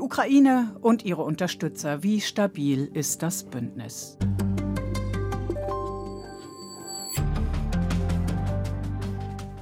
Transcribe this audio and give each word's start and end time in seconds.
Die 0.00 0.04
Ukraine 0.06 0.74
und 0.80 1.04
ihre 1.04 1.22
Unterstützer. 1.22 2.02
Wie 2.02 2.22
stabil 2.22 2.90
ist 2.94 3.22
das 3.22 3.44
Bündnis? 3.44 4.16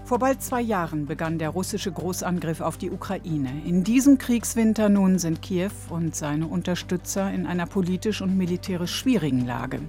Vor 0.04 0.20
bald 0.20 0.40
zwei 0.40 0.60
Jahren 0.60 1.06
begann 1.06 1.38
der 1.38 1.48
russische 1.48 1.90
Großangriff 1.90 2.60
auf 2.60 2.78
die 2.78 2.92
Ukraine. 2.92 3.50
In 3.66 3.82
diesem 3.82 4.16
Kriegswinter 4.16 4.88
nun 4.88 5.18
sind 5.18 5.42
Kiew 5.42 5.72
und 5.90 6.14
seine 6.14 6.46
Unterstützer 6.46 7.28
in 7.32 7.44
einer 7.44 7.66
politisch 7.66 8.22
und 8.22 8.38
militärisch 8.38 8.94
schwierigen 8.94 9.44
Lage. 9.44 9.80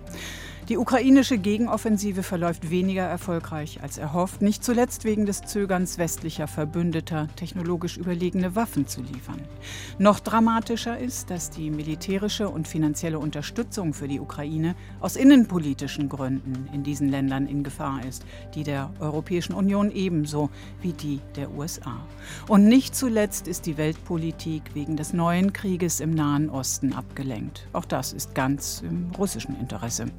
Die 0.69 0.77
ukrainische 0.77 1.39
Gegenoffensive 1.39 2.21
verläuft 2.21 2.69
weniger 2.69 3.01
erfolgreich 3.01 3.81
als 3.81 3.97
erhofft, 3.97 4.43
nicht 4.43 4.63
zuletzt 4.63 5.03
wegen 5.03 5.25
des 5.25 5.41
Zögerns 5.41 5.97
westlicher 5.97 6.47
Verbündeter, 6.47 7.27
technologisch 7.35 7.97
überlegene 7.97 8.55
Waffen 8.55 8.85
zu 8.85 9.01
liefern. 9.01 9.41
Noch 9.97 10.19
dramatischer 10.19 10.99
ist, 10.99 11.31
dass 11.31 11.49
die 11.49 11.71
militärische 11.71 12.49
und 12.49 12.67
finanzielle 12.67 13.17
Unterstützung 13.17 13.95
für 13.95 14.07
die 14.07 14.19
Ukraine 14.19 14.75
aus 14.99 15.15
innenpolitischen 15.15 16.07
Gründen 16.07 16.69
in 16.71 16.83
diesen 16.83 17.09
Ländern 17.09 17.47
in 17.47 17.63
Gefahr 17.63 18.05
ist, 18.07 18.23
die 18.53 18.63
der 18.63 18.91
Europäischen 18.99 19.53
Union 19.53 19.89
ebenso 19.89 20.51
wie 20.83 20.93
die 20.93 21.19
der 21.35 21.49
USA. 21.49 22.05
Und 22.47 22.67
nicht 22.67 22.95
zuletzt 22.95 23.47
ist 23.47 23.65
die 23.65 23.77
Weltpolitik 23.77 24.61
wegen 24.75 24.97
des 24.97 25.13
neuen 25.13 25.51
Krieges 25.51 25.99
im 25.99 26.11
Nahen 26.11 26.47
Osten 26.51 26.93
abgelenkt. 26.93 27.67
Auch 27.73 27.85
das 27.85 28.13
ist 28.13 28.35
ganz 28.35 28.83
im 28.87 29.09
russischen 29.17 29.59
Interesse. 29.59 30.11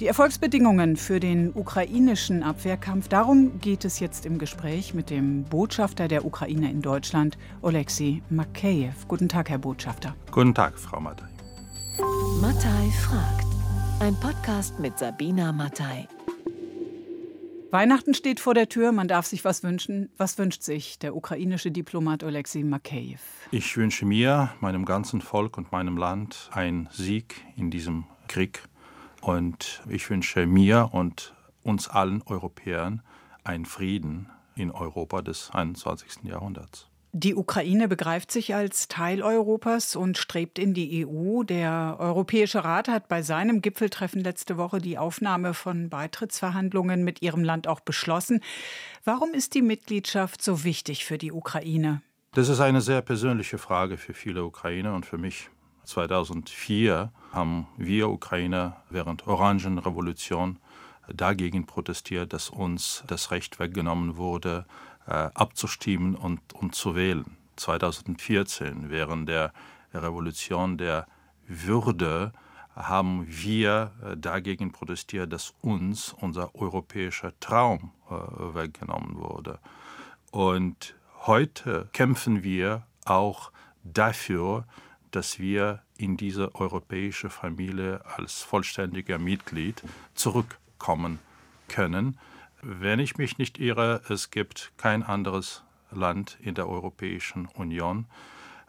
Die 0.00 0.06
Erfolgsbedingungen 0.06 0.96
für 0.96 1.20
den 1.20 1.52
ukrainischen 1.54 2.42
Abwehrkampf, 2.42 3.08
darum 3.08 3.60
geht 3.60 3.84
es 3.84 4.00
jetzt 4.00 4.24
im 4.24 4.38
Gespräch 4.38 4.94
mit 4.94 5.10
dem 5.10 5.44
Botschafter 5.44 6.08
der 6.08 6.24
Ukraine 6.24 6.70
in 6.70 6.80
Deutschland, 6.80 7.36
Oleksiy 7.60 8.22
Makeyev. 8.30 9.06
Guten 9.08 9.28
Tag, 9.28 9.50
Herr 9.50 9.58
Botschafter. 9.58 10.16
Guten 10.30 10.54
Tag, 10.54 10.78
Frau 10.78 11.00
Mattei. 11.00 11.28
Mattei 12.40 12.90
fragt. 13.02 13.46
Ein 14.00 14.18
Podcast 14.18 14.78
mit 14.78 14.98
Sabina 14.98 15.52
Mattei. 15.52 16.08
Weihnachten 17.70 18.14
steht 18.14 18.40
vor 18.40 18.54
der 18.54 18.70
Tür, 18.70 18.92
man 18.92 19.06
darf 19.06 19.26
sich 19.26 19.44
was 19.44 19.62
wünschen. 19.62 20.08
Was 20.16 20.38
wünscht 20.38 20.62
sich 20.62 20.98
der 20.98 21.14
ukrainische 21.14 21.70
Diplomat 21.70 22.24
Oleksiy 22.24 22.64
Makeyev? 22.64 23.20
Ich 23.50 23.76
wünsche 23.76 24.06
mir, 24.06 24.48
meinem 24.60 24.86
ganzen 24.86 25.20
Volk 25.20 25.58
und 25.58 25.72
meinem 25.72 25.98
Land 25.98 26.48
einen 26.54 26.88
Sieg 26.90 27.44
in 27.54 27.70
diesem 27.70 28.06
Krieg 28.28 28.62
und 29.20 29.82
ich 29.88 30.08
wünsche 30.10 30.46
mir 30.46 30.90
und 30.92 31.34
uns 31.62 31.88
allen 31.88 32.22
Europäern 32.22 33.02
einen 33.44 33.66
Frieden 33.66 34.28
in 34.54 34.70
Europa 34.70 35.22
des 35.22 35.50
21. 35.50 36.24
Jahrhunderts. 36.24 36.86
Die 37.12 37.34
Ukraine 37.34 37.88
begreift 37.88 38.30
sich 38.30 38.54
als 38.54 38.86
Teil 38.86 39.22
Europas 39.22 39.96
und 39.96 40.16
strebt 40.16 40.60
in 40.60 40.74
die 40.74 41.04
EU. 41.04 41.42
Der 41.42 41.96
Europäische 41.98 42.62
Rat 42.62 42.86
hat 42.86 43.08
bei 43.08 43.22
seinem 43.22 43.62
Gipfeltreffen 43.62 44.22
letzte 44.22 44.56
Woche 44.56 44.78
die 44.78 44.96
Aufnahme 44.96 45.52
von 45.52 45.88
Beitrittsverhandlungen 45.90 47.02
mit 47.02 47.20
ihrem 47.20 47.42
Land 47.42 47.66
auch 47.66 47.80
beschlossen. 47.80 48.40
Warum 49.04 49.34
ist 49.34 49.54
die 49.54 49.62
Mitgliedschaft 49.62 50.40
so 50.40 50.62
wichtig 50.62 51.04
für 51.04 51.18
die 51.18 51.32
Ukraine? 51.32 52.00
Das 52.32 52.48
ist 52.48 52.60
eine 52.60 52.80
sehr 52.80 53.02
persönliche 53.02 53.58
Frage 53.58 53.96
für 53.96 54.14
viele 54.14 54.44
Ukrainer 54.44 54.94
und 54.94 55.04
für 55.04 55.18
mich. 55.18 55.50
2004 55.90 57.12
haben 57.32 57.66
wir 57.76 58.08
Ukrainer 58.08 58.76
während 58.90 59.26
Orangenrevolution 59.26 60.58
dagegen 61.08 61.66
protestiert, 61.66 62.32
dass 62.32 62.50
uns 62.50 63.04
das 63.06 63.30
Recht 63.30 63.58
weggenommen 63.58 64.16
wurde, 64.16 64.66
äh, 65.06 65.12
abzustimmen 65.12 66.14
und, 66.14 66.40
und 66.54 66.74
zu 66.74 66.94
wählen. 66.94 67.36
2014, 67.56 68.90
während 68.90 69.28
der 69.28 69.52
Revolution 69.92 70.78
der 70.78 71.06
Würde, 71.46 72.32
haben 72.74 73.26
wir 73.28 73.92
äh, 74.02 74.16
dagegen 74.16 74.72
protestiert, 74.72 75.32
dass 75.32 75.54
uns 75.60 76.12
unser 76.12 76.54
europäischer 76.54 77.38
Traum 77.40 77.92
äh, 78.08 78.14
weggenommen 78.54 79.16
wurde. 79.18 79.58
Und 80.30 80.94
heute 81.26 81.88
kämpfen 81.92 82.42
wir 82.42 82.86
auch 83.04 83.50
dafür, 83.82 84.64
dass 85.10 85.38
wir 85.38 85.82
in 86.00 86.16
diese 86.16 86.54
europäische 86.54 87.28
Familie 87.28 88.00
als 88.16 88.42
vollständiger 88.42 89.18
Mitglied 89.18 89.82
zurückkommen 90.14 91.18
können. 91.68 92.18
Wenn 92.62 93.00
ich 93.00 93.16
mich 93.18 93.38
nicht 93.38 93.58
irre, 93.58 94.00
es 94.08 94.30
gibt 94.30 94.72
kein 94.78 95.02
anderes 95.02 95.62
Land 95.90 96.38
in 96.40 96.54
der 96.54 96.68
Europäischen 96.68 97.46
Union, 97.46 98.06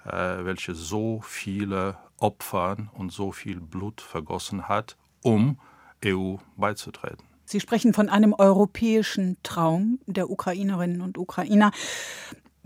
äh, 0.05 0.11
welches 0.11 0.77
so 0.79 1.21
viele 1.21 1.97
Opfer 2.17 2.77
und 2.93 3.11
so 3.11 3.31
viel 3.31 3.59
Blut 3.61 4.01
vergossen 4.01 4.67
hat, 4.67 4.97
um 5.21 5.57
EU 6.05 6.35
beizutreten. 6.57 7.25
Sie 7.45 7.59
sprechen 7.59 7.93
von 7.93 8.09
einem 8.09 8.33
europäischen 8.33 9.37
Traum 9.43 9.99
der 10.05 10.29
Ukrainerinnen 10.29 11.01
und 11.01 11.17
Ukrainer. 11.17 11.71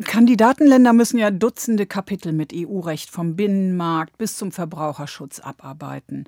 Kandidatenländer 0.04 0.92
müssen 0.92 1.20
ja 1.20 1.32
Dutzende 1.32 1.86
Kapitel 1.86 2.34
mit 2.34 2.52
EU-Recht 2.54 3.10
vom 3.10 3.38
Binnenmarkt 3.38 4.18
bis 4.18 4.36
zum 4.36 4.52
Verbraucherschutz 4.52 5.40
abarbeiten. 5.40 6.26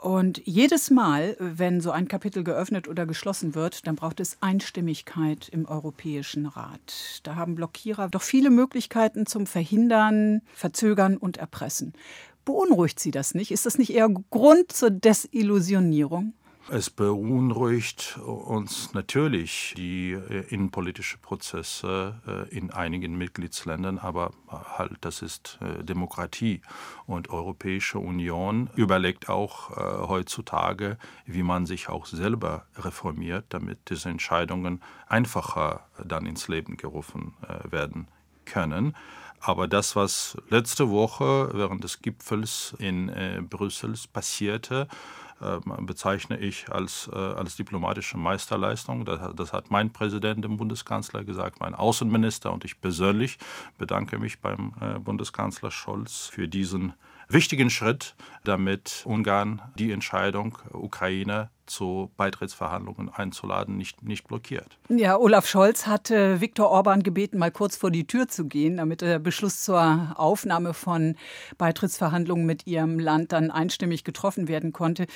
Und 0.00 0.40
jedes 0.46 0.90
Mal, 0.90 1.36
wenn 1.38 1.82
so 1.82 1.90
ein 1.90 2.08
Kapitel 2.08 2.44
geöffnet 2.44 2.88
oder 2.88 3.04
geschlossen 3.04 3.54
wird, 3.54 3.86
dann 3.86 3.96
braucht 3.96 4.20
es 4.20 4.38
Einstimmigkeit 4.40 5.50
im 5.50 5.66
Europäischen 5.66 6.46
Rat. 6.46 7.20
Da 7.24 7.34
haben 7.36 7.56
Blockierer 7.56 8.08
doch 8.08 8.22
viele 8.22 8.48
Möglichkeiten 8.48 9.26
zum 9.26 9.46
Verhindern, 9.46 10.40
Verzögern 10.54 11.18
und 11.18 11.36
Erpressen. 11.36 11.92
Beunruhigt 12.46 13.00
Sie 13.00 13.10
das 13.10 13.34
nicht? 13.34 13.50
Ist 13.50 13.66
das 13.66 13.76
nicht 13.76 13.92
eher 13.92 14.08
Grund 14.30 14.72
zur 14.72 14.90
Desillusionierung? 14.90 16.32
Es 16.70 16.88
beunruhigt 16.88 18.18
uns 18.24 18.94
natürlich 18.94 19.74
die 19.76 20.12
äh, 20.12 20.46
innenpolitischen 20.48 21.20
Prozesse 21.20 22.20
äh, 22.26 22.56
in 22.56 22.70
einigen 22.70 23.18
Mitgliedsländern, 23.18 23.98
aber 23.98 24.30
halt 24.48 24.96
das 25.02 25.20
ist 25.20 25.58
äh, 25.60 25.84
Demokratie 25.84 26.62
und 27.06 27.28
Europäische 27.28 27.98
Union 27.98 28.70
überlegt 28.76 29.28
auch 29.28 29.76
heutzutage, 30.08 30.96
wie 31.26 31.42
man 31.42 31.66
sich 31.66 31.90
auch 31.90 32.06
selber 32.06 32.64
reformiert, 32.76 33.44
damit 33.50 33.90
diese 33.90 34.08
Entscheidungen 34.08 34.80
einfacher 35.06 35.86
dann 36.02 36.24
ins 36.24 36.48
Leben 36.48 36.76
gerufen 36.76 37.34
werden 37.70 38.08
können. 38.46 38.96
Aber 39.40 39.68
das, 39.68 39.96
was 39.96 40.38
letzte 40.48 40.88
Woche 40.88 41.50
während 41.52 41.84
des 41.84 42.00
Gipfels 42.00 42.74
in 42.78 43.10
Brüssel 43.50 43.94
passierte, 44.12 44.88
bezeichne 45.80 46.38
ich 46.38 46.70
als, 46.70 47.10
äh, 47.12 47.16
als 47.16 47.56
diplomatische 47.56 48.16
Meisterleistung. 48.16 49.04
Das, 49.04 49.34
das, 49.34 49.52
hat 49.52 49.70
mein 49.70 49.92
Präsident, 49.92 50.44
dem 50.44 50.56
Bundeskanzler, 50.56 51.24
gesagt, 51.24 51.60
mein 51.60 51.74
Außenminister 51.74 52.52
und 52.52 52.64
ich 52.64 52.80
persönlich 52.80 53.38
bedanke 53.78 54.18
mich 54.18 54.40
beim 54.40 54.72
äh, 54.80 54.98
Bundeskanzler 54.98 55.70
Scholz 55.70 56.26
für 56.26 56.48
diesen 56.48 56.94
wichtigen 57.28 57.70
Schritt, 57.70 58.14
damit 58.44 59.02
Ungarn 59.04 59.62
die 59.78 59.92
Entscheidung 59.92 60.58
Ukraine 60.72 61.50
zu 61.66 62.10
Beitrittsverhandlungen 62.16 63.08
einzuladen, 63.08 63.76
nicht, 63.76 64.02
nicht 64.02 64.26
blockiert. 64.28 64.78
Ja, 64.88 65.16
Olaf 65.16 65.46
Scholz 65.46 65.86
hatte 65.86 66.40
Viktor 66.40 66.70
Orban 66.70 67.02
gebeten, 67.02 67.38
mal 67.38 67.50
kurz 67.50 67.76
vor 67.76 67.90
die 67.90 68.06
Tür 68.06 68.28
zu 68.28 68.46
gehen, 68.46 68.76
damit 68.76 69.00
der 69.00 69.18
Beschluss 69.18 69.62
zur 69.62 70.14
Aufnahme 70.16 70.74
von 70.74 71.16
Beitrittsverhandlungen 71.58 72.46
mit 72.46 72.66
ihrem 72.66 72.98
Land 72.98 73.32
dann 73.32 73.50
einstimmig 73.50 74.04
getroffen 74.04 74.48
werden 74.48 74.72
konnte. 74.72 75.06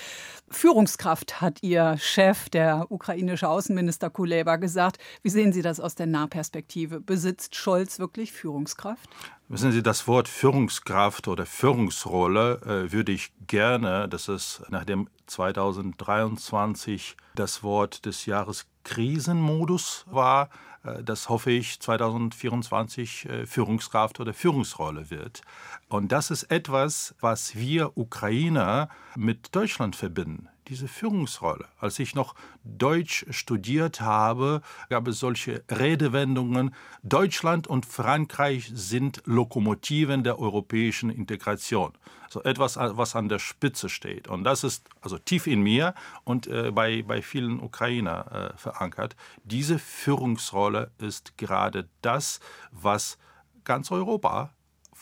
Führungskraft 0.51 1.41
hat 1.41 1.63
ihr 1.63 1.97
Chef, 1.99 2.49
der 2.49 2.87
ukrainische 2.91 3.49
Außenminister 3.49 4.11
Kuleba, 4.11 4.57
gesagt. 4.57 4.99
Wie 5.23 5.31
sehen 5.31 5.53
Sie 5.53 5.63
das 5.63 5.81
aus 5.81 5.95
der 5.95 6.07
Nahperspektive? 6.07 7.01
Besitzt 7.01 7.55
Scholz 7.55 7.99
wirklich 7.99 8.33
Führungskraft? 8.33 9.09
Wissen 9.51 9.73
Sie, 9.73 9.83
das 9.83 10.07
Wort 10.07 10.29
Führungskraft 10.29 11.27
oder 11.27 11.47
Führungsrolle 11.47 12.61
äh, 12.67 12.93
würde 12.93 13.13
ich 13.13 13.33
gerne, 13.47 14.07
dass 14.07 14.29
es 14.29 14.63
nachdem 14.69 15.09
2023 15.27 17.17
das 17.35 17.63
Wort 17.63 18.05
des 18.05 18.27
Jahres 18.27 18.67
Krisenmodus 18.85 20.05
war, 20.11 20.51
äh, 20.85 21.03
das 21.03 21.31
hoffe 21.31 21.51
ich 21.51 21.81
2024 21.81 23.25
äh, 23.25 23.47
Führungskraft 23.47 24.21
oder 24.21 24.35
Führungsrolle 24.35 25.11
wird. 25.11 25.41
Und 25.89 26.13
das 26.13 26.31
ist 26.31 26.51
etwas, 26.51 27.15
was 27.21 27.57
wir 27.57 27.97
Ukrainer 27.97 28.91
mit 29.17 29.57
Deutschland 29.57 29.97
verbinden 29.97 30.51
diese 30.69 30.89
Führungsrolle. 30.89 31.67
Als 31.79 31.99
ich 31.99 32.15
noch 32.15 32.35
Deutsch 32.65 33.27
studiert 33.31 34.01
habe, 34.01 34.63
gab 34.89 35.09
es 35.09 35.19
solche 35.19 35.65
Redewendungen, 35.71 36.75
Deutschland 37.03 37.67
und 37.67 37.87
Frankreich 37.87 38.71
sind 38.73 39.23
Lokomotiven 39.25 40.23
der 40.23 40.39
europäischen 40.39 41.11
Integration. 41.11 41.93
So 42.31 42.43
etwas, 42.43 42.77
was 42.77 43.17
an 43.17 43.29
der 43.29 43.39
Spitze 43.39 43.89
steht. 43.89 44.29
Und 44.29 44.45
das 44.45 44.63
ist 44.63 44.89
also 45.01 45.19
tief 45.19 45.47
in 45.47 45.63
mir 45.63 45.95
und 46.25 46.47
äh, 46.47 46.71
bei, 46.71 47.03
bei 47.03 47.23
vielen 47.23 47.61
Ukrainer 47.61 48.53
äh, 48.55 48.59
verankert. 48.59 49.17
Diese 49.45 49.79
Führungsrolle 49.79 50.91
ist 50.99 51.39
gerade 51.39 51.89
das, 52.03 52.41
was 52.71 53.17
ganz 53.65 53.91
Europa 53.91 54.51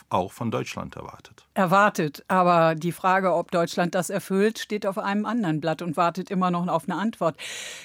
auch 0.09 0.31
von 0.31 0.51
Deutschland 0.51 0.95
erwartet. 0.95 1.45
Erwartet, 1.53 2.23
aber 2.27 2.75
die 2.75 2.91
Frage, 2.91 3.33
ob 3.33 3.51
Deutschland 3.51 3.95
das 3.95 4.09
erfüllt, 4.09 4.59
steht 4.59 4.85
auf 4.85 4.97
einem 4.97 5.25
anderen 5.25 5.59
Blatt 5.59 5.81
und 5.81 5.97
wartet 5.97 6.29
immer 6.31 6.51
noch 6.51 6.67
auf 6.67 6.89
eine 6.89 6.99
Antwort. 6.99 7.37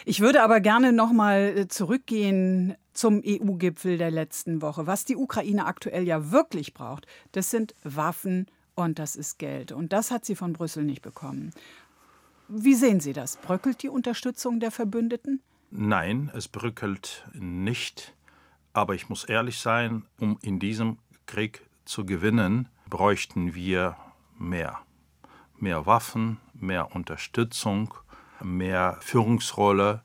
Ich 0.05 0.21
würde 0.21 0.43
aber 0.43 0.61
gerne 0.61 0.93
noch 0.93 1.13
mal 1.13 1.55
äh, 1.57 1.69
zurückgehen 1.69 2.77
zum 2.93 3.23
EU-Gipfel 3.25 3.99
der 3.99 4.11
letzten 4.11 4.63
Woche. 4.63 4.87
Was 4.87 5.05
die 5.05 5.17
Ukraine 5.17 5.67
aktuell 5.67 6.07
ja 6.07 6.31
wirklich 6.31 6.75
braucht, 6.75 7.07
das 7.33 7.51
sind 7.51 7.75
Waffen 7.83 8.47
und 8.75 8.99
das 8.99 9.17
ist 9.17 9.39
Geld. 9.39 9.73
Und 9.73 9.93
das 9.93 10.11
hat 10.11 10.25
sie 10.25 10.37
von 10.37 10.53
Brüssel 10.53 10.85
nicht 10.85 11.03
bekommen. 11.03 11.53
Wie 12.49 12.75
sehen 12.75 13.01
Sie 13.01 13.13
das? 13.13 13.39
Bröckelt 13.39 13.83
die 13.83 13.89
Unterstützung 13.89 14.61
der 14.61 14.71
Verbündeten? 14.71 15.41
Nein, 15.71 16.31
es 16.35 16.49
bröckelt 16.49 17.27
nicht. 17.33 18.15
Aber 18.75 18.95
ich 18.95 19.09
muss 19.09 19.25
ehrlich 19.25 19.59
sein, 19.59 20.05
um 20.19 20.39
in 20.43 20.59
diesem 20.59 20.99
Krieg 21.27 21.63
zu 21.85 22.05
gewinnen, 22.05 22.69
bräuchten 22.89 23.55
wir 23.55 23.97
mehr. 24.39 24.81
Mehr 25.59 25.87
Waffen, 25.87 26.39
mehr 26.55 26.95
Unterstützung, 26.95 27.95
mehr 28.43 28.97
Führungsrolle. 29.01 30.03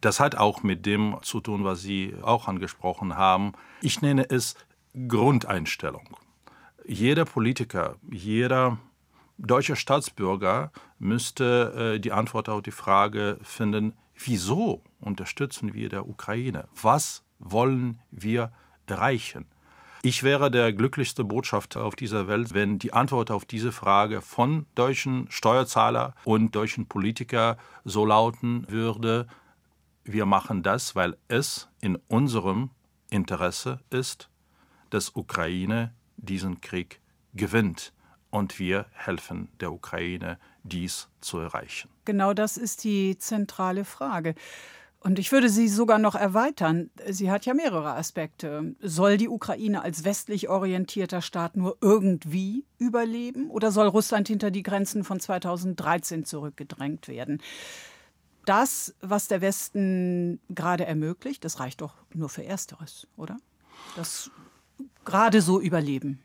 Das 0.00 0.20
hat 0.20 0.36
auch 0.36 0.62
mit 0.62 0.86
dem 0.86 1.16
zu 1.22 1.40
tun, 1.40 1.64
was 1.64 1.80
Sie 1.80 2.14
auch 2.22 2.46
angesprochen 2.48 3.16
haben. 3.16 3.52
Ich 3.80 4.02
nenne 4.02 4.28
es 4.28 4.54
Grundeinstellung. 5.08 6.16
Jeder 6.86 7.24
Politiker, 7.24 7.96
jeder 8.10 8.78
deutsche 9.38 9.76
Staatsbürger 9.76 10.72
müsste 10.98 11.94
äh, 11.96 12.00
die 12.00 12.12
Antwort 12.12 12.48
auf 12.48 12.62
die 12.62 12.70
Frage 12.70 13.38
finden, 13.42 13.94
wieso 14.16 14.82
unterstützen 15.00 15.74
wir 15.74 15.88
der 15.88 16.08
Ukraine? 16.08 16.68
Was 16.80 17.24
wollen 17.38 18.00
wir 18.10 18.52
erreichen? 18.86 19.46
Ich 20.08 20.22
wäre 20.22 20.50
der 20.50 20.72
glücklichste 20.72 21.22
Botschafter 21.22 21.84
auf 21.84 21.94
dieser 21.94 22.28
Welt, 22.28 22.54
wenn 22.54 22.78
die 22.78 22.94
Antwort 22.94 23.30
auf 23.30 23.44
diese 23.44 23.72
Frage 23.72 24.22
von 24.22 24.64
deutschen 24.74 25.30
Steuerzahler 25.30 26.14
und 26.24 26.54
deutschen 26.56 26.86
Politiker 26.86 27.58
so 27.84 28.06
lauten 28.06 28.64
würde, 28.70 29.26
wir 30.04 30.24
machen 30.24 30.62
das, 30.62 30.96
weil 30.96 31.18
es 31.28 31.68
in 31.82 31.96
unserem 32.08 32.70
Interesse 33.10 33.80
ist, 33.90 34.30
dass 34.88 35.14
Ukraine 35.14 35.92
diesen 36.16 36.62
Krieg 36.62 37.02
gewinnt 37.34 37.92
und 38.30 38.58
wir 38.58 38.86
helfen 38.92 39.50
der 39.60 39.72
Ukraine, 39.72 40.38
dies 40.62 41.10
zu 41.20 41.36
erreichen. 41.38 41.90
Genau 42.06 42.32
das 42.32 42.56
ist 42.56 42.82
die 42.84 43.18
zentrale 43.18 43.84
Frage. 43.84 44.34
Und 45.00 45.20
ich 45.20 45.30
würde 45.30 45.48
sie 45.48 45.68
sogar 45.68 45.98
noch 45.98 46.16
erweitern. 46.16 46.90
Sie 47.08 47.30
hat 47.30 47.46
ja 47.46 47.54
mehrere 47.54 47.94
Aspekte. 47.94 48.74
Soll 48.80 49.16
die 49.16 49.28
Ukraine 49.28 49.82
als 49.82 50.04
westlich 50.04 50.48
orientierter 50.48 51.22
Staat 51.22 51.56
nur 51.56 51.78
irgendwie 51.80 52.64
überleben 52.78 53.48
oder 53.48 53.70
soll 53.70 53.86
Russland 53.86 54.26
hinter 54.26 54.50
die 54.50 54.64
Grenzen 54.64 55.04
von 55.04 55.20
2013 55.20 56.24
zurückgedrängt 56.24 57.06
werden? 57.06 57.40
Das, 58.44 58.94
was 59.00 59.28
der 59.28 59.40
Westen 59.40 60.40
gerade 60.48 60.84
ermöglicht, 60.84 61.44
das 61.44 61.60
reicht 61.60 61.80
doch 61.80 61.94
nur 62.12 62.28
für 62.28 62.44
Ersteres, 62.44 63.06
oder? 63.16 63.36
Das 63.94 64.30
gerade 65.04 65.42
so 65.42 65.60
überleben. 65.60 66.18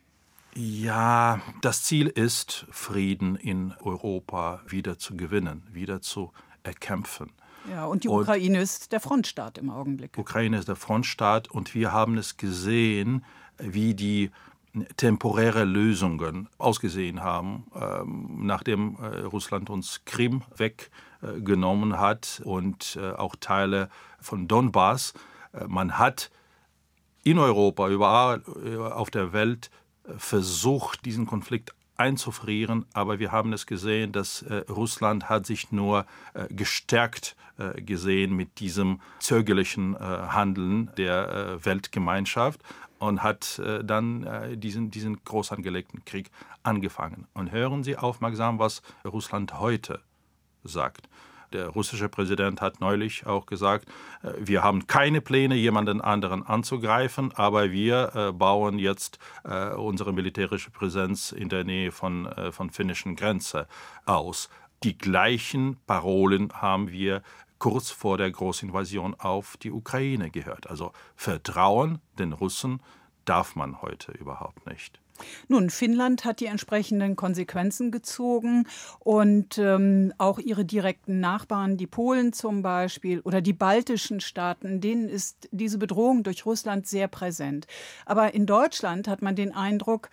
Ja, 0.55 1.41
das 1.61 1.83
Ziel 1.83 2.07
ist, 2.07 2.65
Frieden 2.71 3.35
in 3.35 3.73
Europa 3.81 4.61
wieder 4.67 4.97
zu 4.97 5.17
gewinnen, 5.17 5.67
wieder 5.71 6.01
zu 6.01 6.31
erkämpfen. 6.63 7.31
Ja, 7.71 7.85
und 7.85 8.03
die 8.03 8.07
und 8.07 8.21
Ukraine 8.21 8.61
ist 8.61 8.91
der 8.91 8.99
Frontstaat 8.99 9.57
im 9.57 9.69
Augenblick. 9.69 10.17
Ukraine 10.17 10.57
ist 10.57 10.67
der 10.67 10.75
Frontstaat 10.75 11.49
und 11.49 11.73
wir 11.73 11.91
haben 11.91 12.17
es 12.17 12.37
gesehen, 12.37 13.23
wie 13.57 13.93
die 13.93 14.31
temporäre 14.97 15.65
Lösungen 15.65 16.49
ausgesehen 16.57 17.21
haben, 17.21 17.67
ähm, 17.75 18.39
nachdem 18.45 18.95
äh, 18.95 19.19
Russland 19.21 19.69
uns 19.69 20.01
Krim 20.05 20.41
weggenommen 20.57 21.99
hat 21.99 22.41
und 22.43 22.97
äh, 22.99 23.11
auch 23.11 23.35
Teile 23.39 23.89
von 24.19 24.47
Donbass. 24.47 25.13
Äh, 25.53 25.65
man 25.67 25.99
hat 25.99 26.31
in 27.23 27.37
Europa, 27.37 27.87
überall 27.87 28.43
auf 28.91 29.09
der 29.09 29.31
Welt 29.31 29.71
versucht, 30.17 31.05
diesen 31.05 31.25
Konflikt 31.25 31.73
einzufrieren, 31.97 32.85
aber 32.93 33.19
wir 33.19 33.31
haben 33.31 33.53
es 33.53 33.65
gesehen, 33.65 34.11
dass 34.11 34.41
äh, 34.41 34.63
Russland 34.69 35.29
hat 35.29 35.45
sich 35.45 35.71
nur 35.71 36.05
äh, 36.33 36.47
gestärkt 36.49 37.35
äh, 37.57 37.81
gesehen 37.81 38.35
mit 38.35 38.59
diesem 38.59 38.99
zögerlichen 39.19 39.95
äh, 39.95 39.99
Handeln 39.99 40.89
der 40.97 41.29
äh, 41.29 41.65
Weltgemeinschaft 41.65 42.61
und 42.99 43.21
hat 43.21 43.59
äh, 43.59 43.83
dann 43.83 44.59
diesen, 44.59 44.89
diesen 44.89 45.23
groß 45.23 45.51
angelegten 45.51 46.03
Krieg 46.05 46.31
angefangen. 46.63 47.27
Und 47.33 47.51
hören 47.51 47.83
Sie 47.83 47.97
aufmerksam, 47.97 48.59
was 48.59 48.81
Russland 49.05 49.59
heute 49.59 49.99
sagt. 50.63 51.09
Der 51.53 51.69
russische 51.69 52.09
Präsident 52.09 52.61
hat 52.61 52.81
neulich 52.81 53.25
auch 53.27 53.45
gesagt, 53.45 53.87
äh, 54.23 54.33
wir 54.39 54.63
haben 54.63 54.87
keine 54.87 55.21
Pläne, 55.21 55.55
jemanden 55.55 56.01
anderen 56.01 56.43
anzugreifen, 56.45 57.31
aber 57.33 57.71
wir 57.71 58.15
äh, 58.15 58.31
bauen 58.31 58.79
jetzt 58.79 59.19
äh, 59.43 59.69
unsere 59.69 60.13
militärische 60.13 60.71
Präsenz 60.71 61.31
in 61.31 61.49
der 61.49 61.63
Nähe 61.63 61.91
von, 61.91 62.29
von 62.51 62.69
finnischen 62.69 63.15
Grenze 63.15 63.67
aus. 64.05 64.49
Die 64.83 64.97
gleichen 64.97 65.77
Parolen 65.85 66.51
haben 66.53 66.91
wir 66.91 67.21
kurz 67.59 67.91
vor 67.91 68.17
der 68.17 68.31
Großinvasion 68.31 69.15
auf 69.19 69.57
die 69.57 69.71
Ukraine 69.71 70.31
gehört. 70.31 70.69
Also 70.69 70.91
Vertrauen 71.15 71.99
den 72.17 72.33
Russen 72.33 72.81
darf 73.25 73.55
man 73.55 73.81
heute 73.81 74.11
überhaupt 74.11 74.65
nicht. 74.67 75.02
Nun, 75.47 75.69
Finnland 75.69 76.25
hat 76.25 76.39
die 76.39 76.45
entsprechenden 76.45 77.15
Konsequenzen 77.15 77.91
gezogen 77.91 78.67
und 78.99 79.57
ähm, 79.57 80.13
auch 80.17 80.39
ihre 80.39 80.65
direkten 80.65 81.19
Nachbarn, 81.19 81.77
die 81.77 81.87
Polen 81.87 82.33
zum 82.33 82.61
Beispiel 82.61 83.19
oder 83.21 83.41
die 83.41 83.53
baltischen 83.53 84.19
Staaten, 84.19 84.81
denen 84.81 85.09
ist 85.09 85.49
diese 85.51 85.77
Bedrohung 85.77 86.23
durch 86.23 86.45
Russland 86.45 86.87
sehr 86.87 87.07
präsent. 87.07 87.67
Aber 88.05 88.33
in 88.33 88.45
Deutschland 88.45 89.07
hat 89.07 89.21
man 89.21 89.35
den 89.35 89.53
Eindruck, 89.53 90.09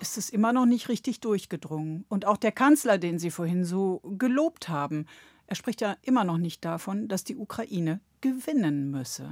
ist 0.00 0.18
es 0.18 0.30
immer 0.30 0.52
noch 0.52 0.66
nicht 0.66 0.88
richtig 0.88 1.20
durchgedrungen. 1.20 2.04
Und 2.08 2.26
auch 2.26 2.36
der 2.36 2.52
Kanzler, 2.52 2.98
den 2.98 3.18
Sie 3.18 3.30
vorhin 3.30 3.64
so 3.64 4.00
gelobt 4.18 4.68
haben, 4.68 5.06
er 5.46 5.56
spricht 5.56 5.80
ja 5.80 5.96
immer 6.02 6.24
noch 6.24 6.38
nicht 6.38 6.64
davon, 6.64 7.08
dass 7.08 7.24
die 7.24 7.36
Ukraine 7.36 8.00
gewinnen 8.20 8.90
müsse. 8.90 9.28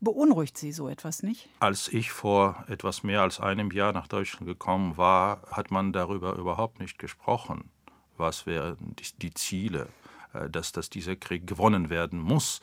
Beunruhigt 0.00 0.56
Sie 0.56 0.72
so 0.72 0.88
etwas 0.88 1.22
nicht? 1.22 1.48
Als 1.58 1.88
ich 1.88 2.10
vor 2.12 2.64
etwas 2.68 3.02
mehr 3.02 3.22
als 3.22 3.40
einem 3.40 3.70
Jahr 3.72 3.92
nach 3.92 4.06
Deutschland 4.06 4.46
gekommen 4.46 4.96
war, 4.96 5.42
hat 5.50 5.70
man 5.70 5.92
darüber 5.92 6.34
überhaupt 6.34 6.78
nicht 6.78 6.98
gesprochen. 6.98 7.70
Was 8.16 8.46
wären 8.46 8.94
die 9.20 9.34
Ziele, 9.34 9.88
äh, 10.34 10.48
dass, 10.48 10.72
dass 10.72 10.88
dieser 10.90 11.16
Krieg 11.16 11.46
gewonnen 11.46 11.90
werden 11.90 12.20
muss? 12.20 12.60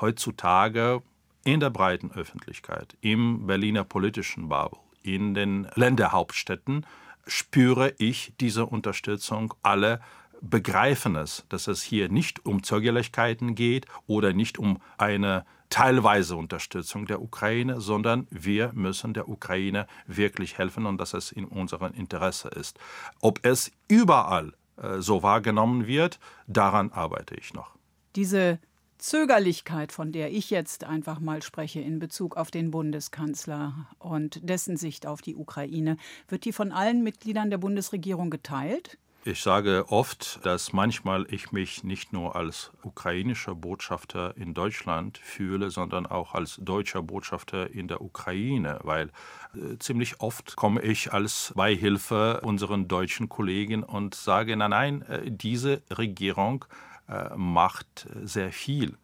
Heutzutage 0.00 1.02
in 1.44 1.60
der 1.60 1.70
breiten 1.70 2.10
Öffentlichkeit, 2.12 2.96
im 3.00 3.46
Berliner 3.46 3.84
politischen 3.84 4.48
Bubble, 4.48 4.78
in 5.02 5.34
den 5.34 5.68
Länderhauptstädten 5.74 6.86
spüre 7.26 7.94
ich 7.98 8.32
diese 8.40 8.66
Unterstützung. 8.66 9.54
Alle 9.62 10.00
begreifen 10.42 11.16
es, 11.16 11.44
dass 11.48 11.68
es 11.68 11.82
hier 11.82 12.08
nicht 12.08 12.44
um 12.44 12.62
Zögerlichkeiten 12.62 13.54
geht 13.54 13.86
oder 14.06 14.32
nicht 14.32 14.58
um 14.58 14.82
eine 14.98 15.46
teilweise 15.70 16.36
Unterstützung 16.36 17.06
der 17.06 17.22
Ukraine, 17.22 17.80
sondern 17.80 18.26
wir 18.30 18.72
müssen 18.74 19.14
der 19.14 19.28
Ukraine 19.28 19.86
wirklich 20.06 20.58
helfen 20.58 20.84
und 20.84 20.98
dass 20.98 21.14
es 21.14 21.32
in 21.32 21.46
unserem 21.46 21.94
Interesse 21.94 22.48
ist. 22.48 22.78
Ob 23.20 23.40
es 23.42 23.72
überall 23.88 24.52
äh, 24.76 25.00
so 25.00 25.22
wahrgenommen 25.22 25.86
wird, 25.86 26.18
daran 26.46 26.92
arbeite 26.92 27.34
ich 27.36 27.54
noch. 27.54 27.76
Diese 28.16 28.58
Zögerlichkeit, 28.98 29.92
von 29.92 30.12
der 30.12 30.32
ich 30.32 30.50
jetzt 30.50 30.84
einfach 30.84 31.18
mal 31.20 31.42
spreche 31.42 31.80
in 31.80 31.98
Bezug 31.98 32.36
auf 32.36 32.50
den 32.50 32.70
Bundeskanzler 32.70 33.88
und 33.98 34.48
dessen 34.48 34.76
Sicht 34.76 35.06
auf 35.06 35.22
die 35.22 35.34
Ukraine, 35.34 35.96
wird 36.28 36.44
die 36.44 36.52
von 36.52 36.70
allen 36.70 37.02
Mitgliedern 37.02 37.50
der 37.50 37.58
Bundesregierung 37.58 38.30
geteilt? 38.30 38.98
Ich 39.24 39.40
sage 39.40 39.84
oft, 39.88 40.44
dass 40.44 40.72
manchmal 40.72 41.32
ich 41.32 41.52
mich 41.52 41.84
nicht 41.84 42.12
nur 42.12 42.34
als 42.34 42.72
ukrainischer 42.82 43.54
Botschafter 43.54 44.36
in 44.36 44.52
Deutschland 44.52 45.16
fühle, 45.18 45.70
sondern 45.70 46.06
auch 46.06 46.34
als 46.34 46.56
deutscher 46.60 47.04
Botschafter 47.04 47.70
in 47.70 47.86
der 47.86 48.00
Ukraine, 48.00 48.80
weil 48.82 49.12
äh, 49.54 49.78
ziemlich 49.78 50.20
oft 50.20 50.56
komme 50.56 50.82
ich 50.82 51.12
als 51.12 51.52
Beihilfe 51.54 52.40
unseren 52.40 52.88
deutschen 52.88 53.28
Kollegen 53.28 53.84
und 53.84 54.16
sage, 54.16 54.56
nein, 54.56 54.70
nein, 54.70 55.02
äh, 55.02 55.30
diese 55.30 55.82
Regierung 55.88 56.64
äh, 57.08 57.28
macht 57.36 58.08
sehr 58.24 58.50
viel. 58.50 58.96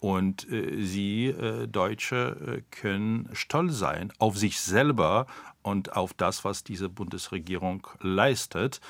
Und 0.00 0.50
äh, 0.50 0.82
Sie, 0.82 1.26
äh, 1.26 1.68
Deutsche, 1.68 2.56
äh, 2.58 2.62
können 2.76 3.28
stolz 3.34 3.78
sein 3.78 4.12
auf 4.18 4.36
sich 4.36 4.58
selber 4.60 5.28
und 5.62 5.96
auf 5.96 6.12
das, 6.12 6.44
was 6.44 6.64
diese 6.64 6.88
Bundesregierung 6.88 7.86
leistet. 8.00 8.80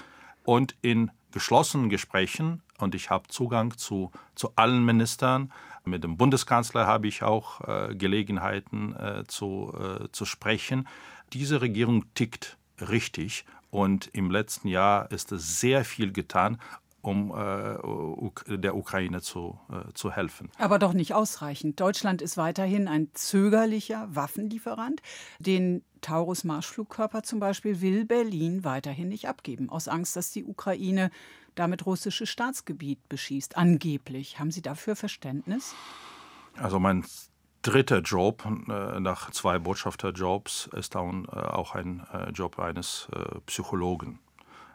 Und 0.44 0.76
in 0.82 1.10
geschlossenen 1.32 1.90
Gesprächen, 1.90 2.62
und 2.78 2.94
ich 2.94 3.10
habe 3.10 3.28
Zugang 3.28 3.76
zu, 3.76 4.12
zu 4.34 4.52
allen 4.56 4.84
Ministern, 4.84 5.52
mit 5.84 6.02
dem 6.02 6.16
Bundeskanzler 6.16 6.86
habe 6.86 7.08
ich 7.08 7.22
auch 7.22 7.60
äh, 7.60 7.94
Gelegenheiten 7.94 8.94
äh, 8.96 9.24
zu, 9.26 9.74
äh, 9.78 10.08
zu 10.12 10.24
sprechen. 10.24 10.88
Diese 11.32 11.60
Regierung 11.60 12.06
tickt 12.14 12.56
richtig. 12.80 13.44
Und 13.70 14.08
im 14.12 14.30
letzten 14.30 14.68
Jahr 14.68 15.10
ist 15.10 15.32
es 15.32 15.60
sehr 15.60 15.84
viel 15.84 16.12
getan, 16.12 16.58
um 17.04 17.32
äh, 17.32 18.58
der 18.58 18.76
Ukraine 18.76 19.20
zu, 19.20 19.58
äh, 19.70 19.92
zu 19.92 20.10
helfen. 20.10 20.50
Aber 20.58 20.78
doch 20.78 20.94
nicht 20.94 21.14
ausreichend. 21.14 21.78
Deutschland 21.80 22.22
ist 22.22 22.36
weiterhin 22.36 22.88
ein 22.88 23.08
zögerlicher 23.12 24.08
Waffenlieferant. 24.10 25.02
Den 25.38 25.82
Taurus-Marschflugkörper 26.00 27.22
zum 27.22 27.40
Beispiel 27.40 27.80
will 27.80 28.04
Berlin 28.04 28.64
weiterhin 28.64 29.08
nicht 29.08 29.28
abgeben, 29.28 29.68
aus 29.68 29.88
Angst, 29.88 30.16
dass 30.16 30.30
die 30.30 30.44
Ukraine 30.44 31.10
damit 31.54 31.86
russisches 31.86 32.28
Staatsgebiet 32.28 33.08
beschießt. 33.08 33.56
Angeblich. 33.56 34.38
Haben 34.38 34.50
Sie 34.50 34.62
dafür 34.62 34.96
Verständnis? 34.96 35.74
Also 36.56 36.80
mein 36.80 37.04
dritter 37.62 38.00
Job 38.00 38.44
äh, 38.46 39.00
nach 39.00 39.30
zwei 39.30 39.58
Botschafterjobs 39.58 40.70
ist 40.74 40.94
dann 40.94 41.26
äh, 41.26 41.36
auch 41.36 41.74
ein 41.74 42.06
äh, 42.12 42.30
Job 42.30 42.58
eines 42.58 43.08
Psychologen. 43.46 44.20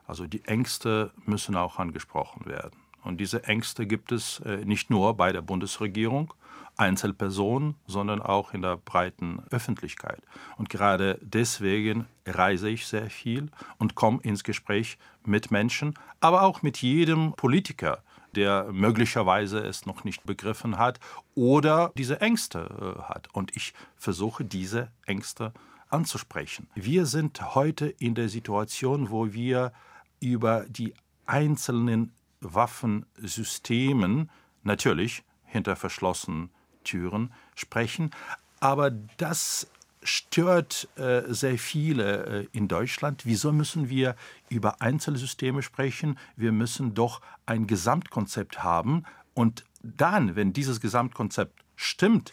Also 0.10 0.26
die 0.26 0.44
Ängste 0.46 1.12
müssen 1.26 1.56
auch 1.56 1.78
angesprochen 1.78 2.48
werden. 2.48 2.80
Und 3.04 3.20
diese 3.22 3.44
Ängste 3.44 3.86
gibt 3.86 4.12
es 4.12 4.40
äh, 4.40 4.66
nicht 4.66 4.90
nur 4.90 5.14
bei 5.16 5.32
der 5.32 5.44
Bundesregierung, 5.44 6.34
Einzelpersonen, 6.78 7.76
sondern 7.86 8.20
auch 8.22 8.54
in 8.54 8.64
der 8.64 8.78
breiten 8.78 9.44
Öffentlichkeit. 9.52 10.22
Und 10.58 10.70
gerade 10.70 11.20
deswegen 11.22 12.08
reise 12.26 12.70
ich 12.70 12.88
sehr 12.88 13.10
viel 13.12 13.52
und 13.78 13.94
komme 13.94 14.20
ins 14.24 14.44
Gespräch 14.44 14.98
mit 15.26 15.52
Menschen, 15.52 15.94
aber 16.22 16.42
auch 16.42 16.64
mit 16.64 16.82
jedem 16.82 17.34
Politiker, 17.34 18.02
der 18.36 18.70
möglicherweise 18.72 19.60
es 19.60 19.86
noch 19.86 20.04
nicht 20.04 20.26
begriffen 20.26 20.78
hat 20.80 21.00
oder 21.36 21.92
diese 21.96 22.20
Ängste 22.20 22.96
äh, 22.98 23.02
hat. 23.04 23.28
Und 23.34 23.56
ich 23.56 23.74
versuche 23.96 24.44
diese 24.44 24.92
Ängste 25.06 25.54
anzusprechen. 25.90 26.68
Wir 26.74 27.06
sind 27.06 27.56
heute 27.56 27.88
in 27.88 28.16
der 28.16 28.30
Situation, 28.30 29.12
wo 29.12 29.34
wir 29.34 29.72
über 30.20 30.66
die 30.68 30.94
einzelnen 31.26 32.12
Waffensystemen 32.42 34.30
natürlich 34.64 35.24
hinter 35.46 35.76
verschlossenen 35.76 36.50
Türen 36.84 37.34
sprechen, 37.56 38.12
aber 38.60 38.92
das 38.92 39.68
stört 40.04 40.88
äh, 40.96 41.24
sehr 41.28 41.58
viele 41.58 42.26
äh, 42.26 42.48
in 42.52 42.68
Deutschland. 42.68 43.26
Wieso 43.26 43.52
müssen 43.52 43.90
wir 43.90 44.16
über 44.50 44.82
Einzelsysteme 44.82 45.62
sprechen? 45.62 46.18
Wir 46.36 46.52
müssen 46.52 46.94
doch 46.94 47.22
ein 47.46 47.68
Gesamtkonzept 47.68 48.64
haben. 48.64 49.04
Und 49.34 49.66
dann, 49.82 50.36
wenn 50.36 50.54
dieses 50.54 50.80
Gesamtkonzept 50.80 51.64
stimmt, 51.76 52.32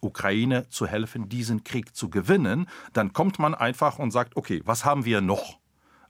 Ukraine 0.00 0.68
zu 0.68 0.86
helfen, 0.86 1.28
diesen 1.28 1.64
Krieg 1.64 1.96
zu 1.96 2.10
gewinnen, 2.10 2.68
dann 2.92 3.12
kommt 3.12 3.38
man 3.38 3.54
einfach 3.54 3.98
und 3.98 4.10
sagt, 4.10 4.36
okay, 4.36 4.62
was 4.64 4.84
haben 4.84 5.04
wir 5.04 5.20
noch? 5.20 5.58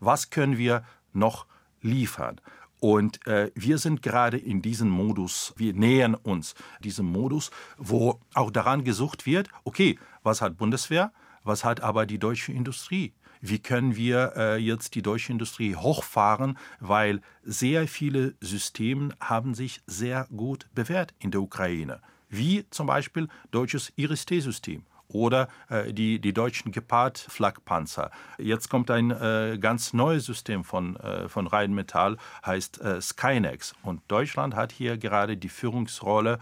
Was 0.00 0.30
können 0.30 0.58
wir 0.58 0.84
noch 1.16 1.46
liefern? 1.80 2.40
Und 2.78 3.26
äh, 3.26 3.50
wir 3.54 3.78
sind 3.78 4.02
gerade 4.02 4.36
in 4.36 4.60
diesem 4.60 4.90
Modus, 4.90 5.54
wir 5.56 5.72
nähern 5.72 6.14
uns 6.14 6.54
diesem 6.80 7.06
Modus, 7.06 7.50
wo 7.78 8.20
auch 8.34 8.50
daran 8.50 8.84
gesucht 8.84 9.26
wird, 9.26 9.48
okay, 9.64 9.98
was 10.22 10.42
hat 10.42 10.58
Bundeswehr, 10.58 11.12
was 11.42 11.64
hat 11.64 11.80
aber 11.80 12.06
die 12.06 12.18
deutsche 12.18 12.52
Industrie? 12.52 13.14
Wie 13.40 13.58
können 13.58 13.96
wir 13.96 14.32
äh, 14.36 14.56
jetzt 14.56 14.94
die 14.94 15.02
deutsche 15.02 15.32
Industrie 15.32 15.74
hochfahren, 15.74 16.58
weil 16.80 17.20
sehr 17.42 17.86
viele 17.86 18.34
Systeme 18.40 19.14
haben 19.20 19.54
sich 19.54 19.80
sehr 19.86 20.26
gut 20.34 20.68
bewährt 20.74 21.14
in 21.18 21.30
der 21.30 21.42
Ukraine, 21.42 22.00
wie 22.28 22.66
zum 22.70 22.86
Beispiel 22.86 23.28
deutsches 23.50 23.92
IRIS-T-System 23.96 24.84
oder 25.08 25.48
äh, 25.68 25.92
die, 25.92 26.18
die 26.20 26.32
deutschen 26.32 26.72
Gepard-Flakpanzer. 26.72 28.10
Jetzt 28.38 28.68
kommt 28.68 28.90
ein 28.90 29.10
äh, 29.10 29.58
ganz 29.60 29.92
neues 29.92 30.26
System 30.26 30.64
von, 30.64 30.96
äh, 30.96 31.28
von 31.28 31.46
Rheinmetall, 31.46 32.16
heißt 32.44 32.80
Skynex. 33.00 33.74
Und 33.82 34.02
Deutschland 34.08 34.54
hat 34.54 34.72
hier 34.72 34.98
gerade 34.98 35.36
die 35.36 35.48
Führungsrolle 35.48 36.38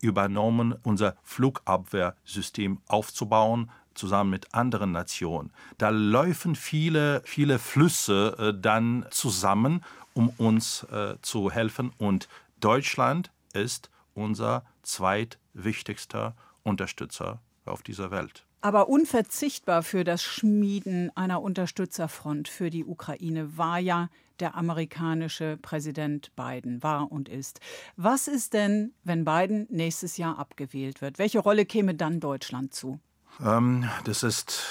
übernommen, 0.00 0.74
unser 0.82 1.16
Flugabwehrsystem 1.22 2.78
aufzubauen, 2.86 3.70
zusammen 3.94 4.30
mit 4.30 4.54
anderen 4.54 4.92
Nationen. 4.92 5.52
Da 5.78 5.90
laufen 5.90 6.56
viele, 6.56 7.22
viele 7.24 7.58
Flüsse 7.58 8.36
äh, 8.38 8.60
dann 8.60 9.06
zusammen, 9.10 9.84
um 10.14 10.28
uns 10.30 10.84
äh, 10.84 11.16
zu 11.22 11.50
helfen. 11.50 11.92
Und 11.98 12.28
Deutschland 12.60 13.30
ist 13.52 13.90
unser 14.14 14.64
zweitwichtigster 14.82 16.34
Unterstützer 16.62 17.40
auf 17.64 17.82
dieser 17.82 18.10
Welt. 18.10 18.46
Aber 18.60 18.88
unverzichtbar 18.88 19.82
für 19.82 20.04
das 20.04 20.22
Schmieden 20.22 21.10
einer 21.16 21.42
Unterstützerfront 21.42 22.48
für 22.48 22.70
die 22.70 22.84
Ukraine 22.84 23.56
war 23.58 23.78
ja 23.78 24.08
der 24.38 24.54
amerikanische 24.56 25.58
Präsident 25.60 26.34
Biden, 26.36 26.82
war 26.82 27.10
und 27.10 27.28
ist. 27.28 27.60
Was 27.96 28.28
ist 28.28 28.54
denn, 28.54 28.92
wenn 29.04 29.24
Biden 29.24 29.66
nächstes 29.70 30.16
Jahr 30.16 30.38
abgewählt 30.38 31.00
wird? 31.00 31.18
Welche 31.18 31.40
Rolle 31.40 31.66
käme 31.66 31.94
dann 31.94 32.20
Deutschland 32.20 32.72
zu? 32.72 33.00
Ähm, 33.44 33.88
das 34.04 34.22
ist 34.22 34.62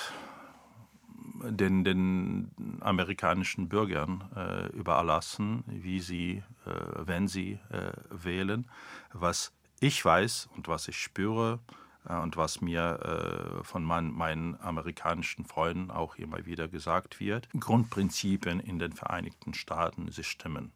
den, 1.44 1.84
den 1.84 2.52
amerikanischen 2.82 3.70
Bürgern 3.70 4.24
äh, 4.36 4.68
überlassen, 4.76 5.64
wie 5.68 6.00
sie, 6.00 6.44
äh, 6.66 6.72
wenn 7.06 7.28
sie 7.28 7.60
äh, 7.70 7.92
wählen. 8.10 8.70
Was 9.14 9.52
ich 9.80 10.04
weiß 10.04 10.50
und 10.56 10.68
was 10.68 10.88
ich 10.88 10.98
spüre, 10.98 11.60
und 12.06 12.36
was 12.38 12.62
mir 12.62 13.60
äh, 13.60 13.64
von 13.64 13.84
mein, 13.84 14.12
meinen 14.12 14.60
amerikanischen 14.62 15.46
Freunden 15.46 15.92
auch 15.92 16.16
immer 16.16 16.46
wieder 16.46 16.68
gesagt 16.68 17.20
wird, 17.20 17.48
Grundprinzipien 17.60 18.60
in 18.60 18.80
den 18.80 18.94
Vereinigten 18.94 19.54
Staaten, 19.54 20.12
sie 20.12 20.24
stimmen. 20.24 20.72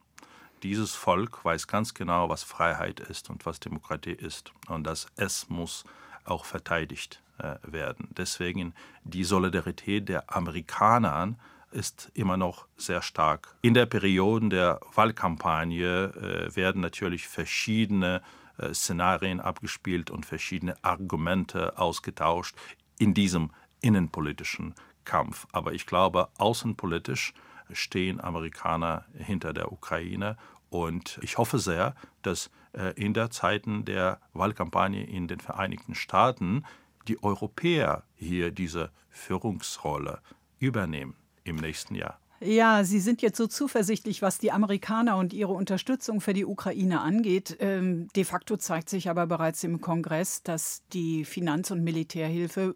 Dieses 0.63 0.93
Volk 0.93 1.43
weiß 1.43 1.67
ganz 1.67 1.93
genau, 1.93 2.29
was 2.29 2.43
Freiheit 2.43 2.99
ist 2.99 3.29
und 3.29 3.45
was 3.45 3.59
Demokratie 3.59 4.11
ist 4.11 4.51
und 4.67 4.85
dass 4.85 5.07
es 5.15 5.49
muss 5.49 5.83
auch 6.25 6.45
verteidigt 6.45 7.21
äh, 7.39 7.55
werden. 7.63 8.07
Deswegen 8.15 8.73
die 9.03 9.23
Solidarität 9.23 10.09
der 10.09 10.35
Amerikaner 10.35 11.35
ist 11.71 12.09
immer 12.13 12.37
noch 12.37 12.67
sehr 12.77 13.01
stark. 13.01 13.55
In 13.61 13.73
der 13.73 13.85
Periode 13.85 14.47
der 14.49 14.79
Wahlkampagne 14.93 16.53
werden 16.55 16.81
natürlich 16.81 17.27
verschiedene 17.27 18.17
äh, 18.17 18.44
Szenarien 18.73 19.39
abgespielt 19.39 20.09
und 20.09 20.25
verschiedene 20.25 20.75
Argumente 20.83 21.77
ausgetauscht 21.77 22.55
in 22.97 23.13
diesem 23.13 23.51
innenpolitischen 23.81 24.75
Kampf. 25.03 25.47
Aber 25.51 25.73
ich 25.73 25.85
glaube, 25.85 26.29
außenpolitisch 26.37 27.33
stehen 27.71 28.21
Amerikaner 28.21 29.05
hinter 29.13 29.53
der 29.53 29.71
Ukraine 29.71 30.37
und 30.69 31.19
ich 31.21 31.37
hoffe 31.37 31.59
sehr, 31.59 31.95
dass 32.21 32.49
äh, 32.73 32.93
in 33.01 33.13
der 33.13 33.29
Zeiten 33.29 33.85
der 33.85 34.19
Wahlkampagne 34.33 35.05
in 35.05 35.27
den 35.27 35.39
Vereinigten 35.39 35.95
Staaten 35.95 36.65
die 37.07 37.21
Europäer 37.23 38.03
hier 38.15 38.51
diese 38.51 38.91
Führungsrolle 39.09 40.21
übernehmen 40.59 41.15
im 41.43 41.57
nächsten 41.57 41.95
Jahr. 41.95 42.19
Ja, 42.41 42.83
Sie 42.83 42.99
sind 42.99 43.21
jetzt 43.21 43.37
so 43.37 43.47
zuversichtlich, 43.47 44.21
was 44.21 44.39
die 44.39 44.51
Amerikaner 44.51 45.17
und 45.17 45.33
ihre 45.33 45.53
Unterstützung 45.53 46.19
für 46.19 46.33
die 46.33 46.45
Ukraine 46.45 47.01
angeht. 47.01 47.57
Ähm, 47.59 48.09
de 48.15 48.25
facto 48.25 48.57
zeigt 48.57 48.89
sich 48.89 49.09
aber 49.09 49.25
bereits 49.25 49.63
im 49.63 49.79
Kongress, 49.79 50.43
dass 50.43 50.83
die 50.91 51.23
Finanz- 51.23 51.71
und 51.71 51.83
Militärhilfe 51.83 52.75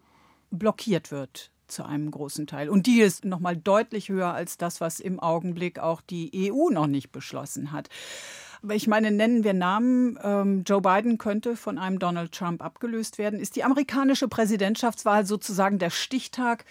blockiert 0.50 1.10
wird 1.10 1.50
zu 1.66 1.84
einem 1.84 2.10
großen 2.10 2.46
Teil. 2.46 2.68
Und 2.68 2.86
die 2.86 3.00
ist 3.00 3.24
noch 3.24 3.38
mal 3.38 3.56
deutlich 3.56 4.08
höher 4.08 4.32
als 4.32 4.56
das, 4.56 4.80
was 4.80 4.98
im 4.98 5.20
Augenblick 5.20 5.78
auch 5.78 6.00
die 6.00 6.50
EU 6.50 6.70
noch 6.70 6.86
nicht 6.86 7.12
beschlossen 7.12 7.70
hat. 7.70 7.88
Aber 8.62 8.74
ich 8.74 8.86
meine, 8.86 9.10
nennen 9.10 9.44
wir 9.44 9.54
Namen. 9.54 10.18
Ähm, 10.22 10.64
Joe 10.66 10.80
Biden 10.80 11.18
könnte 11.18 11.56
von 11.56 11.78
einem 11.78 11.98
Donald 11.98 12.32
Trump 12.32 12.62
abgelöst 12.62 13.18
werden. 13.18 13.38
Ist 13.40 13.56
die 13.56 13.64
amerikanische 13.64 14.28
Präsidentschaftswahl 14.28 15.24
sozusagen 15.24 15.78
der 15.78 15.90
Stichtag 15.90 16.64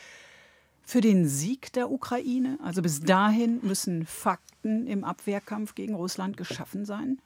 für 0.90 1.02
den 1.02 1.28
Sieg 1.28 1.72
der 1.74 1.92
Ukraine? 1.92 2.58
Also 2.64 2.82
bis 2.82 3.02
dahin 3.02 3.60
müssen 3.62 4.08
Fakten 4.08 4.88
im 4.88 5.04
Abwehrkampf 5.04 5.76
gegen 5.76 5.94
Russland 5.94 6.36
geschaffen 6.36 6.84
sein? 6.84 7.22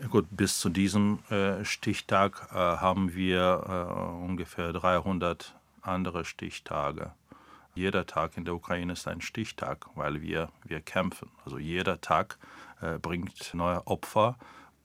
Ja 0.00 0.06
gut, 0.06 0.26
bis 0.30 0.60
zu 0.60 0.68
diesem 0.68 1.18
äh, 1.30 1.64
Stichtag 1.64 2.48
äh, 2.52 2.54
haben 2.54 3.14
wir 3.14 3.88
äh, 3.90 4.24
ungefähr 4.24 4.72
300 4.72 5.56
andere 5.82 6.24
Stichtage. 6.24 7.12
Jeder 7.74 8.06
Tag 8.06 8.36
in 8.36 8.44
der 8.44 8.54
Ukraine 8.54 8.92
ist 8.92 9.08
ein 9.08 9.20
Stichtag, 9.20 9.86
weil 9.96 10.22
wir, 10.22 10.50
wir 10.64 10.80
kämpfen. 10.80 11.28
Also 11.44 11.58
jeder 11.58 12.00
Tag 12.00 12.38
äh, 12.80 12.98
bringt 12.98 13.52
neue 13.52 13.84
Opfer 13.86 14.36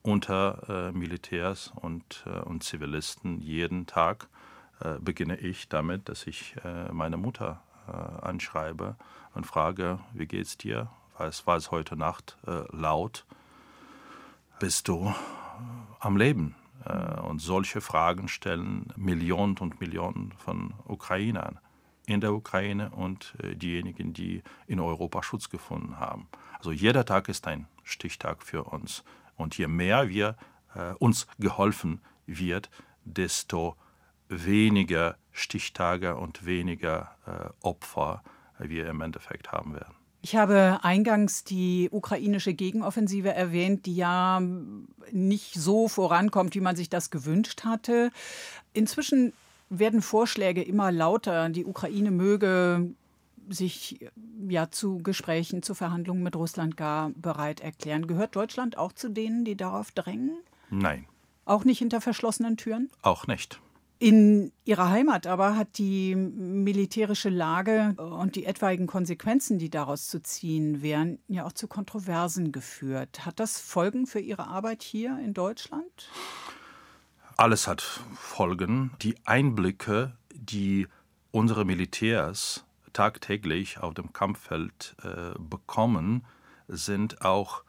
unter 0.01 0.89
äh, 0.89 0.91
Militärs 0.91 1.71
und, 1.75 2.23
äh, 2.25 2.39
und 2.39 2.63
Zivilisten. 2.63 3.39
Jeden 3.39 3.85
Tag 3.85 4.27
beginne 4.99 5.37
ich 5.37 5.69
damit, 5.69 6.09
dass 6.09 6.25
ich 6.25 6.55
meine 6.91 7.15
Mutter 7.15 7.61
anschreibe 7.87 8.95
und 9.33 9.45
frage, 9.45 9.99
wie 10.13 10.27
geht's 10.27 10.57
dir? 10.57 10.89
Was 11.17 11.45
war 11.47 11.57
es 11.57 11.71
heute 11.71 11.95
Nacht 11.95 12.37
äh, 12.47 12.63
laut? 12.75 13.25
Bist 14.59 14.87
du 14.87 15.07
äh, 15.07 15.13
am 15.99 16.17
Leben? 16.17 16.55
und 17.21 17.37
solche 17.37 17.79
Fragen 17.79 18.27
stellen 18.27 18.91
Millionen 18.95 19.55
und 19.59 19.79
Millionen 19.79 20.31
von 20.31 20.73
Ukrainern. 20.87 21.59
in 22.07 22.21
der 22.21 22.33
Ukraine 22.33 22.89
und 22.89 23.35
äh, 23.41 23.55
diejenigen, 23.55 24.13
die 24.13 24.41
in 24.67 24.79
Europa 24.79 25.23
Schutz 25.23 25.49
gefunden 25.49 25.99
haben. 25.99 26.27
Also 26.57 26.71
jeder 26.71 27.05
Tag 27.05 27.29
ist 27.29 27.47
ein 27.47 27.67
Stichtag 27.83 28.43
für 28.43 28.63
uns. 28.65 29.03
Und 29.37 29.57
je 29.57 29.67
mehr 29.67 30.09
wir 30.09 30.35
äh, 30.75 30.93
uns 30.93 31.27
geholfen 31.39 32.01
wird, 32.25 32.69
desto 33.05 33.75
weniger 34.29 35.17
Stichtage 35.31 36.15
und 36.15 36.45
weniger 36.45 37.15
äh, 37.25 37.49
Opfer 37.65 38.23
wir 38.59 38.87
im 38.87 39.01
Endeffekt 39.01 39.51
haben 39.51 39.73
werden. 39.73 39.95
Ich 40.23 40.35
habe 40.35 40.79
eingangs 40.83 41.43
die 41.43 41.89
ukrainische 41.91 42.53
Gegenoffensive 42.53 43.33
erwähnt, 43.33 43.87
die 43.87 43.95
ja 43.95 44.39
nicht 45.11 45.55
so 45.55 45.87
vorankommt, 45.87 46.53
wie 46.53 46.61
man 46.61 46.75
sich 46.75 46.89
das 46.89 47.09
gewünscht 47.09 47.63
hatte. 47.63 48.11
Inzwischen 48.73 49.33
werden 49.69 50.03
Vorschläge 50.03 50.61
immer 50.61 50.91
lauter. 50.91 51.49
Die 51.49 51.65
Ukraine 51.65 52.11
möge 52.11 52.91
sich 53.49 53.99
ja 54.47 54.69
zu 54.69 54.99
Gesprächen, 54.99 55.63
zu 55.63 55.73
Verhandlungen 55.73 56.21
mit 56.21 56.35
Russland 56.35 56.77
gar 56.77 57.09
bereit 57.15 57.59
erklären. 57.59 58.05
Gehört 58.05 58.35
Deutschland 58.35 58.77
auch 58.77 58.93
zu 58.93 59.09
denen, 59.09 59.43
die 59.43 59.55
darauf 59.55 59.91
drängen? 59.91 60.37
Nein. 60.69 61.07
Auch 61.45 61.63
nicht 61.63 61.79
hinter 61.79 61.99
verschlossenen 61.99 62.57
Türen? 62.57 62.91
Auch 63.01 63.25
nicht. 63.25 63.59
In 64.01 64.51
ihrer 64.65 64.89
Heimat 64.89 65.27
aber 65.27 65.55
hat 65.55 65.77
die 65.77 66.15
militärische 66.15 67.29
Lage 67.29 67.93
und 67.97 68.35
die 68.35 68.47
etwaigen 68.47 68.87
Konsequenzen, 68.87 69.59
die 69.59 69.69
daraus 69.69 70.07
zu 70.07 70.23
ziehen 70.23 70.81
wären, 70.81 71.19
ja 71.27 71.45
auch 71.45 71.51
zu 71.51 71.67
Kontroversen 71.67 72.51
geführt. 72.51 73.27
Hat 73.27 73.39
das 73.39 73.59
Folgen 73.59 74.07
für 74.07 74.19
Ihre 74.19 74.47
Arbeit 74.47 74.81
hier 74.81 75.19
in 75.23 75.35
Deutschland? 75.35 76.09
Alles 77.37 77.67
hat 77.67 77.81
Folgen. 78.15 78.89
Die 79.03 79.17
Einblicke, 79.25 80.17
die 80.33 80.87
unsere 81.29 81.63
Militärs 81.63 82.65
tagtäglich 82.93 83.81
auf 83.81 83.93
dem 83.93 84.13
Kampffeld 84.13 84.95
äh, 85.03 85.37
bekommen, 85.37 86.25
sind 86.67 87.21
auch 87.21 87.63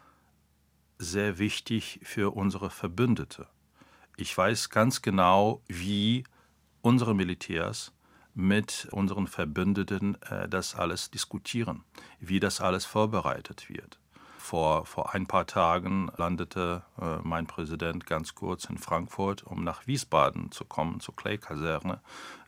sehr 0.97 1.37
wichtig 1.37 2.01
für 2.05 2.35
unsere 2.35 2.71
Verbündete. 2.71 3.49
Ich 4.16 4.37
weiß 4.37 4.71
ganz 4.71 5.02
genau, 5.02 5.62
wie 5.69 6.25
unsere 6.83 7.14
Militärs 7.14 7.92
mit 8.35 8.88
unseren 8.92 9.26
Verbündeten 9.26 10.21
äh, 10.23 10.49
das 10.49 10.75
alles 10.75 11.11
diskutieren, 11.11 11.85
wie 12.19 12.40
das 12.40 12.61
alles 12.61 12.85
vorbereitet 12.85 13.69
wird. 13.69 14.01
Vor, 14.42 14.87
vor 14.87 15.14
ein 15.14 15.28
paar 15.28 15.46
Tagen 15.46 16.11
landete 16.16 16.82
äh, 17.00 17.18
mein 17.22 17.46
Präsident 17.46 18.06
ganz 18.06 18.34
kurz 18.34 18.64
in 18.64 18.76
Frankfurt, 18.76 19.44
um 19.44 19.62
nach 19.62 19.87
Wiesbaden 19.87 20.50
zu 20.50 20.64
kommen, 20.64 20.99
zur 20.99 21.14
Clay-Kaserne, 21.14 22.00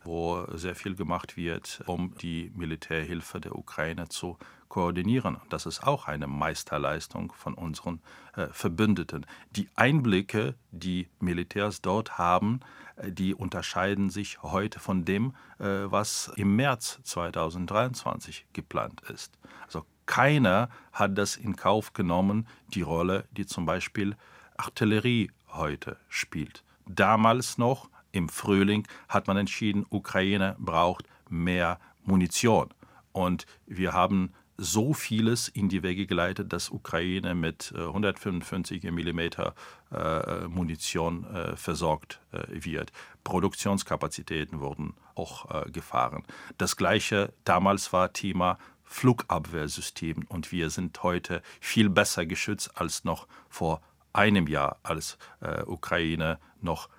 wo 0.03 0.45
sehr 0.53 0.75
viel 0.75 0.95
gemacht 0.95 1.37
wird, 1.37 1.81
um 1.87 2.13
die 2.17 2.51
Militärhilfe 2.53 3.39
der 3.39 3.55
Ukraine 3.55 4.09
zu 4.09 4.37
koordinieren. 4.67 5.37
Das 5.49 5.65
ist 5.65 5.87
auch 5.87 6.05
eine 6.07 6.27
Meisterleistung 6.27 7.31
von 7.31 7.53
unseren 7.53 8.01
äh, 8.35 8.47
Verbündeten. 8.51 9.25
Die 9.51 9.69
Einblicke, 9.75 10.55
die 10.71 11.07
Militärs 11.21 11.81
dort 11.81 12.17
haben, 12.17 12.59
äh, 12.97 13.09
die 13.09 13.33
unterscheiden 13.33 14.09
sich 14.09 14.43
heute 14.43 14.79
von 14.79 15.05
dem, 15.05 15.33
äh, 15.59 15.85
was 15.85 16.29
im 16.35 16.57
März 16.57 16.99
2023 17.03 18.47
geplant 18.51 19.01
ist. 19.09 19.39
Also 19.65 19.85
keiner 20.05 20.69
hat 20.91 21.17
das 21.17 21.35
in 21.35 21.55
Kauf 21.55 21.93
genommen, 21.93 22.47
die 22.73 22.81
Rolle, 22.81 23.25
die 23.31 23.45
zum 23.45 23.65
Beispiel 23.65 24.15
Artillerie 24.57 25.31
heute 25.49 25.97
spielt. 26.09 26.63
Damals 26.87 27.57
noch 27.57 27.89
im 28.11 28.29
Frühling 28.29 28.87
hat 29.09 29.27
man 29.27 29.37
entschieden, 29.37 29.85
Ukraine 29.89 30.55
braucht 30.59 31.05
mehr 31.29 31.79
Munition. 32.03 32.69
Und 33.11 33.45
wir 33.65 33.93
haben 33.93 34.33
so 34.57 34.93
vieles 34.93 35.49
in 35.49 35.67
die 35.67 35.83
Wege 35.83 36.05
geleitet, 36.05 36.53
dass 36.53 36.69
Ukraine 36.69 37.35
mit 37.35 37.73
155 37.75 38.83
mm 38.83 39.19
äh, 39.19 40.47
Munition 40.47 41.25
äh, 41.25 41.55
versorgt 41.57 42.21
äh, 42.31 42.43
wird. 42.49 42.91
Produktionskapazitäten 43.23 44.61
wurden 44.61 44.93
auch 45.15 45.65
äh, 45.65 45.69
gefahren. 45.71 46.23
Das 46.57 46.77
gleiche 46.77 47.33
damals 47.43 47.91
war 47.91 48.13
Thema 48.13 48.57
Flugabwehrsystem 48.85 50.25
und 50.29 50.51
wir 50.51 50.69
sind 50.69 51.01
heute 51.03 51.41
viel 51.59 51.89
besser 51.89 52.25
geschützt 52.25 52.79
als 52.79 53.03
noch 53.03 53.27
vor 53.49 53.81
einem 54.13 54.47
Jahr, 54.47 54.77
als 54.83 55.17
äh, 55.41 55.63
Ukraine 55.63 56.39
noch 56.61 56.89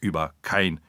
über 0.00 0.32
kein 0.42 0.80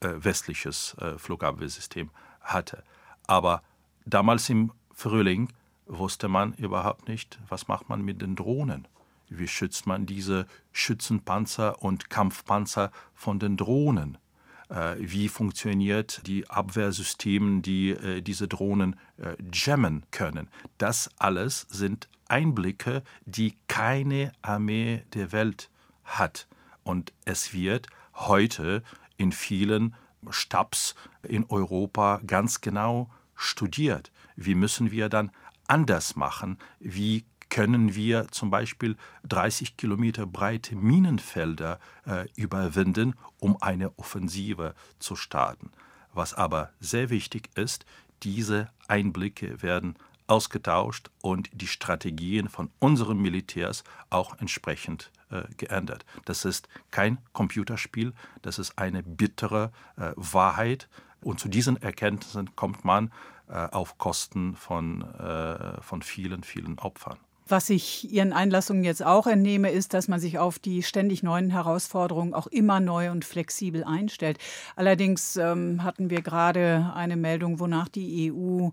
äh, 0.00 0.08
westliches 0.16 0.96
Flugabwehrsystem 1.18 2.10
hatte. 2.40 2.82
Aber 3.26 3.62
damals 4.04 4.48
im 4.48 4.72
Frühling 4.92 5.52
wusste 5.86 6.28
man 6.28 6.54
überhaupt 6.54 7.08
nicht, 7.08 7.38
was 7.48 7.68
macht 7.68 7.88
man 7.88 8.02
mit 8.02 8.22
den 8.22 8.36
Drohnen. 8.36 8.88
Wie 9.28 9.48
schützt 9.48 9.86
man 9.86 10.06
diese 10.06 10.46
Schützenpanzer 10.72 11.82
und 11.82 12.10
Kampfpanzer 12.10 12.90
von 13.14 13.38
den 13.38 13.56
Drohnen? 13.56 14.18
Äh, 14.68 14.96
wie 14.98 15.28
funktioniert 15.28 16.26
die 16.26 16.48
Abwehrsysteme, 16.48 17.60
die 17.60 17.90
äh, 17.90 18.20
diese 18.22 18.48
Drohnen 18.48 18.96
äh, 19.18 19.36
jammen 19.52 20.04
können? 20.10 20.48
Das 20.78 21.10
alles 21.18 21.66
sind 21.70 22.08
Einblicke, 22.28 23.02
die 23.24 23.54
keine 23.68 24.32
Armee 24.42 25.04
der 25.14 25.32
Welt 25.32 25.70
hat. 26.04 26.48
Und 26.82 27.12
es 27.24 27.52
wird 27.52 27.88
heute 28.14 28.82
in 29.16 29.32
vielen 29.32 29.94
Stabs 30.30 30.94
in 31.22 31.44
Europa 31.48 32.20
ganz 32.26 32.60
genau 32.60 33.10
studiert. 33.34 34.10
Wie 34.34 34.54
müssen 34.54 34.90
wir 34.90 35.08
dann 35.08 35.30
anders 35.68 36.16
machen? 36.16 36.58
Wie 36.80 37.24
können 37.48 37.94
wir 37.94 38.28
zum 38.28 38.50
Beispiel 38.50 38.96
30 39.28 39.76
Kilometer 39.76 40.26
breite 40.26 40.76
Minenfelder 40.76 41.78
äh, 42.06 42.28
überwinden, 42.36 43.14
um 43.38 43.60
eine 43.62 43.96
Offensive 43.98 44.74
zu 44.98 45.16
starten? 45.16 45.70
Was 46.12 46.34
aber 46.34 46.70
sehr 46.80 47.10
wichtig 47.10 47.50
ist, 47.56 47.86
diese 48.22 48.70
Einblicke 48.88 49.62
werden 49.62 49.96
ausgetauscht 50.26 51.10
und 51.22 51.50
die 51.52 51.66
Strategien 51.66 52.48
von 52.48 52.70
unseren 52.78 53.18
Militärs 53.18 53.84
auch 54.10 54.38
entsprechend 54.38 55.12
äh, 55.30 55.42
geändert. 55.56 56.04
Das 56.24 56.44
ist 56.44 56.68
kein 56.90 57.18
Computerspiel, 57.32 58.12
das 58.42 58.58
ist 58.58 58.78
eine 58.78 59.02
bittere 59.02 59.72
äh, 59.96 60.12
Wahrheit. 60.16 60.88
Und 61.22 61.40
zu 61.40 61.48
diesen 61.48 61.80
Erkenntnissen 61.80 62.54
kommt 62.56 62.84
man 62.84 63.12
äh, 63.48 63.54
auf 63.54 63.98
Kosten 63.98 64.56
von, 64.56 65.02
äh, 65.02 65.80
von 65.80 66.02
vielen, 66.02 66.42
vielen 66.42 66.78
Opfern. 66.78 67.18
Was 67.48 67.70
ich 67.70 68.10
Ihren 68.10 68.32
Einlassungen 68.32 68.82
jetzt 68.82 69.04
auch 69.04 69.28
entnehme, 69.28 69.70
ist, 69.70 69.94
dass 69.94 70.08
man 70.08 70.18
sich 70.18 70.38
auf 70.38 70.58
die 70.58 70.82
ständig 70.82 71.22
neuen 71.22 71.50
Herausforderungen 71.50 72.34
auch 72.34 72.48
immer 72.48 72.80
neu 72.80 73.12
und 73.12 73.24
flexibel 73.24 73.84
einstellt. 73.84 74.38
Allerdings 74.74 75.36
ähm, 75.36 75.84
hatten 75.84 76.10
wir 76.10 76.22
gerade 76.22 76.92
eine 76.94 77.16
Meldung, 77.16 77.60
wonach 77.60 77.88
die 77.88 78.32
EU 78.32 78.70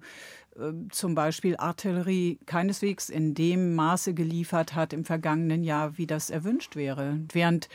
äh, 0.55 0.73
zum 0.89 1.13
Beispiel 1.13 1.55
Artillerie 1.57 2.39
keineswegs 2.47 3.09
in 3.09 3.35
dem 3.35 3.75
Maße 3.75 4.15
geliefert 4.15 4.73
hat 4.73 4.91
im 4.91 5.05
vergangenen 5.05 5.63
Jahr, 5.63 5.97
wie 5.99 6.07
das 6.07 6.31
erwünscht 6.31 6.75
wäre. 6.75 7.19
Während 7.31 7.69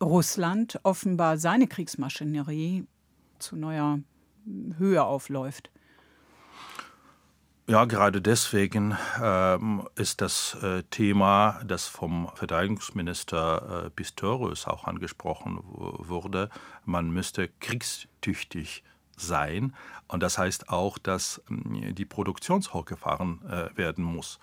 Russland 0.00 0.78
offenbar 0.84 1.38
seine 1.38 1.66
Kriegsmaschinerie 1.66 2.84
zu 3.40 3.56
neuer 3.56 3.98
Höhe 4.78 5.02
aufläuft. 5.02 5.70
Ja, 7.70 7.84
gerade 7.84 8.22
deswegen 8.22 8.96
ähm, 9.22 9.86
ist 9.94 10.22
das 10.22 10.56
äh, 10.62 10.84
Thema, 10.84 11.60
das 11.66 11.86
vom 11.86 12.30
Verteidigungsminister 12.34 13.84
äh, 13.84 13.90
Pistorius 13.90 14.66
auch 14.66 14.84
angesprochen 14.84 15.58
wurde, 15.62 16.48
man 16.86 17.10
müsste 17.10 17.50
kriegstüchtig 17.60 18.84
sein. 19.18 19.74
Und 20.06 20.22
das 20.22 20.38
heißt 20.38 20.70
auch, 20.70 20.96
dass 20.96 21.42
äh, 21.50 21.92
die 21.92 22.06
Produktion 22.06 22.62
hochgefahren 22.62 23.42
äh, 23.46 23.76
werden 23.76 24.02
muss. 24.02 24.38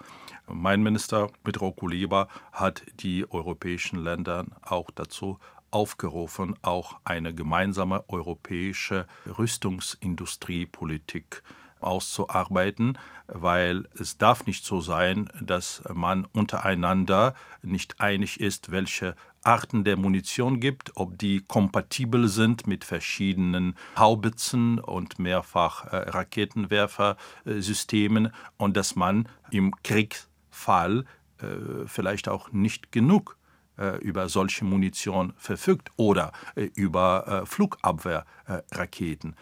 Mein 0.46 0.84
Minister 0.84 1.32
Petro 1.44 1.72
Kuleba 1.72 2.28
hat 2.52 2.84
die 3.00 3.26
europäischen 3.32 4.04
Länder 4.04 4.46
auch 4.62 4.92
dazu 4.92 5.40
aufgerufen, 5.72 6.54
auch 6.62 7.00
eine 7.04 7.34
gemeinsame 7.34 8.04
europäische 8.08 9.08
Rüstungsindustriepolitik 9.26 11.42
zu 11.42 11.64
auszuarbeiten, 11.86 12.98
weil 13.28 13.88
es 14.00 14.17
darf 14.17 14.45
nicht 14.45 14.65
so 14.65 14.82
sein, 14.82 15.30
dass 15.41 15.84
man 15.93 16.26
untereinander 16.26 17.34
nicht 17.62 18.00
einig 18.00 18.39
ist, 18.39 18.71
welche 18.71 19.15
Arten 19.45 19.84
der 19.84 19.98
Munition 19.98 20.60
gibt, 20.60 20.93
ob 20.95 21.19
die 21.19 21.41
kompatibel 21.41 22.28
sind 22.28 22.65
mit 22.67 22.84
verschiedenen 22.84 23.76
Haubitzen 23.98 24.80
und 24.80 25.17
mehrfach 25.19 25.86
äh, 25.86 25.98
Raketenwerfersystemen 26.10 28.34
und 28.58 28.76
dass 28.76 28.95
man 28.95 29.30
im 29.52 29.76
Kriegsfall 29.84 31.06
äh, 31.38 31.45
vielleicht 31.86 32.28
auch 32.28 32.52
nicht 32.52 32.91
genug 32.91 33.38
äh, 33.78 34.00
über 34.00 34.28
solche 34.30 34.65
Munition 34.65 35.34
verfügt 35.38 35.91
oder 35.95 36.32
über 36.76 37.43
Flugabwehrraketen. 37.45 39.36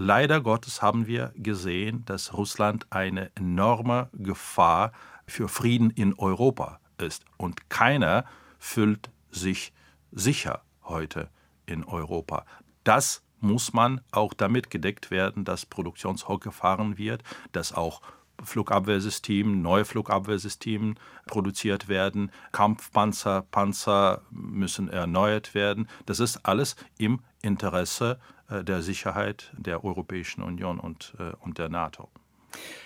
Leider 0.00 0.40
Gottes 0.40 0.80
haben 0.80 1.06
wir 1.06 1.32
gesehen, 1.36 2.04
dass 2.06 2.32
Russland 2.32 2.86
eine 2.90 3.30
enorme 3.36 4.08
Gefahr 4.14 4.92
für 5.26 5.48
Frieden 5.48 5.90
in 5.90 6.14
Europa 6.14 6.80
ist. 6.96 7.24
Und 7.36 7.68
keiner 7.68 8.24
fühlt 8.58 9.10
sich 9.30 9.72
sicher 10.10 10.62
heute 10.84 11.28
in 11.66 11.84
Europa. 11.84 12.46
Das 12.82 13.22
muss 13.40 13.74
man 13.74 14.00
auch 14.10 14.32
damit 14.32 14.70
gedeckt 14.70 15.10
werden, 15.10 15.44
dass 15.44 15.66
Produktionshock 15.66 16.42
gefahren 16.42 16.96
wird, 16.96 17.22
dass 17.52 17.72
auch 17.74 18.00
Flugabwehrsystem, 18.44 19.62
neue 19.62 19.84
Flugabwehrsysteme 19.84 20.94
produziert 21.26 21.88
werden, 21.88 22.30
Kampfpanzer, 22.52 23.42
Panzer 23.50 24.22
müssen 24.30 24.88
erneuert 24.88 25.54
werden. 25.54 25.88
Das 26.06 26.20
ist 26.20 26.44
alles 26.46 26.76
im 26.98 27.20
Interesse 27.42 28.18
äh, 28.48 28.64
der 28.64 28.82
Sicherheit 28.82 29.52
der 29.56 29.84
Europäischen 29.84 30.42
Union 30.42 30.78
und, 30.78 31.14
äh, 31.18 31.32
und 31.40 31.58
der 31.58 31.68
NATO. 31.68 32.08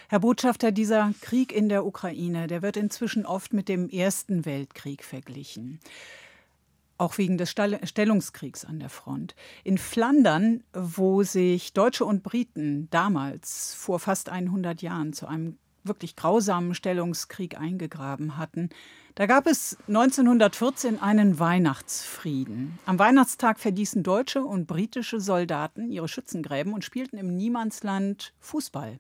Herr 0.09 0.21
Botschafter, 0.21 0.73
dieser 0.73 1.13
Krieg 1.23 1.51
in 1.51 1.69
der 1.69 1.87
Ukraine, 1.87 2.47
der 2.47 2.61
wird 2.63 2.77
inzwischen 2.77 3.25
oft 3.25 3.53
mit 3.53 3.69
dem 3.69 3.89
Ersten 3.89 4.45
Weltkrieg 4.45 5.03
verglichen 5.03 5.81
auch 6.99 7.19
wegen 7.19 7.39
des 7.39 7.51
Stellungskriegs 7.51 8.65
an 8.65 8.79
der 8.79 8.89
Front. 8.89 9.35
In 9.65 9.79
Flandern, 9.79 10.63
wo 10.73 11.23
sich 11.23 11.73
Deutsche 11.73 12.05
und 12.05 12.23
Briten 12.23 12.89
damals 12.91 13.75
vor 13.75 13.99
fast 13.99 14.29
100 14.29 14.83
Jahren 14.83 15.13
zu 15.13 15.27
einem 15.27 15.59
wirklich 15.83 16.17
grausamen 16.17 16.75
Stellungskrieg 16.75 17.59
eingegraben 17.59 18.39
hatten, 18.39 18.71
da 19.17 19.27
gab 19.27 19.47
es 19.47 19.77
1914 19.87 21.01
einen 21.01 21.39
Weihnachtsfrieden. 21.39 22.79
Am 22.85 22.99
Weihnachtstag 22.99 23.61
verließen 23.61 24.03
deutsche 24.03 24.43
und 24.43 24.67
britische 24.67 25.21
Soldaten 25.21 25.91
ihre 25.91 26.09
Schützengräben 26.09 26.73
und 26.73 26.85
spielten 26.85 27.17
im 27.17 27.37
Niemandsland 27.37 28.33
Fußball. 28.41 28.99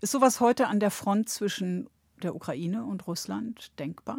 Ist 0.00 0.12
sowas 0.12 0.40
heute 0.40 0.66
an 0.66 0.80
der 0.80 0.90
Front 0.90 1.30
zwischen 1.30 1.88
der 2.22 2.34
Ukraine 2.34 2.84
und 2.84 3.06
Russland 3.06 3.78
denkbar? 3.78 4.18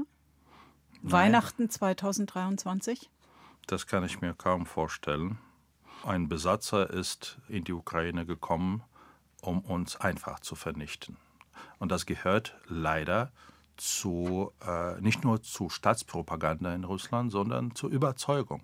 Weihnachten 1.04 1.70
2023? 1.70 3.10
Das 3.68 3.88
kann 3.88 4.06
ich 4.06 4.22
mir 4.22 4.34
kaum 4.34 4.66
vorstellen. 4.66 5.38
Ein 6.06 6.30
Besatzer 6.30 6.90
ist 6.90 7.40
in 7.50 7.66
die 7.66 7.74
Ukraine 7.74 8.26
gekommen, 8.26 8.84
um 9.42 9.60
uns 9.60 9.98
einfach 9.98 10.40
zu 10.40 10.56
vernichten. 10.56 11.18
Und 11.78 11.92
das 11.92 12.06
gehört 12.06 12.56
leider 12.68 13.34
zu, 13.76 14.54
äh, 14.66 15.00
nicht 15.02 15.26
nur 15.26 15.44
zu 15.44 15.70
Staatspropaganda 15.70 16.74
in 16.74 16.86
Russland, 16.86 17.34
sondern 17.34 17.76
zur 17.76 17.90
Überzeugung. 17.90 18.62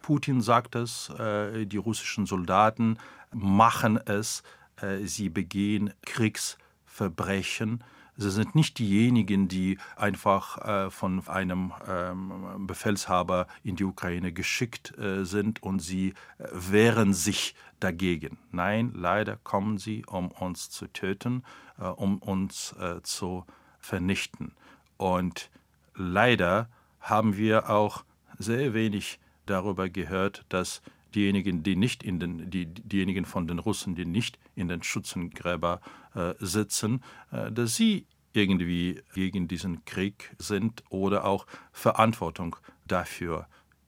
Putin 0.00 0.40
sagt 0.40 0.76
es, 0.76 1.10
äh, 1.10 1.66
die 1.66 1.76
russischen 1.76 2.24
Soldaten 2.24 2.98
machen 3.32 3.98
es, 3.98 4.42
äh, 4.80 5.04
sie 5.04 5.28
begehen 5.28 5.92
Kriegsverbrechen 6.06 7.84
Sie 8.20 8.30
sind 8.30 8.54
nicht 8.54 8.78
diejenigen, 8.78 9.48
die 9.48 9.78
einfach 9.96 10.58
äh, 10.58 10.90
von 10.90 11.26
einem 11.26 11.72
ähm, 11.88 12.66
Befehlshaber 12.66 13.46
in 13.64 13.76
die 13.76 13.84
Ukraine 13.84 14.30
geschickt 14.30 14.92
äh, 14.98 15.24
sind 15.24 15.62
und 15.62 15.78
sie 15.78 16.12
äh, 16.36 16.48
wehren 16.52 17.14
sich 17.14 17.54
dagegen. 17.80 18.36
Nein, 18.52 18.92
leider 18.94 19.38
kommen 19.38 19.78
sie, 19.78 20.04
um 20.04 20.32
uns 20.32 20.68
zu 20.68 20.86
töten, 20.88 21.44
äh, 21.78 21.84
um 21.84 22.18
uns 22.18 22.74
äh, 22.78 23.00
zu 23.02 23.46
vernichten. 23.78 24.52
Und 24.98 25.48
leider 25.94 26.68
haben 27.00 27.38
wir 27.38 27.70
auch 27.70 28.04
sehr 28.38 28.74
wenig 28.74 29.18
darüber 29.46 29.88
gehört, 29.88 30.44
dass 30.50 30.82
diejenigen, 31.14 31.62
die 31.62 31.76
nicht 31.76 32.02
in 32.02 32.20
den, 32.20 32.50
die, 32.50 32.66
diejenigen 32.66 33.24
von 33.24 33.46
den 33.46 33.58
Russen, 33.58 33.94
die 33.94 34.04
nicht 34.04 34.38
in 34.54 34.68
den 34.68 34.82
Schützengräber 34.82 35.80
äh, 36.14 36.34
sitzen, 36.38 37.02
äh, 37.32 37.50
dass 37.50 37.76
sie 37.76 38.06
irgendwie 38.32 39.02
gegen 39.14 39.48
diesen 39.48 39.84
Krieg 39.84 40.34
sind 40.38 40.84
oder 40.88 41.24
auch 41.24 41.46
Verantwortung 41.72 42.56
dafür 42.86 43.46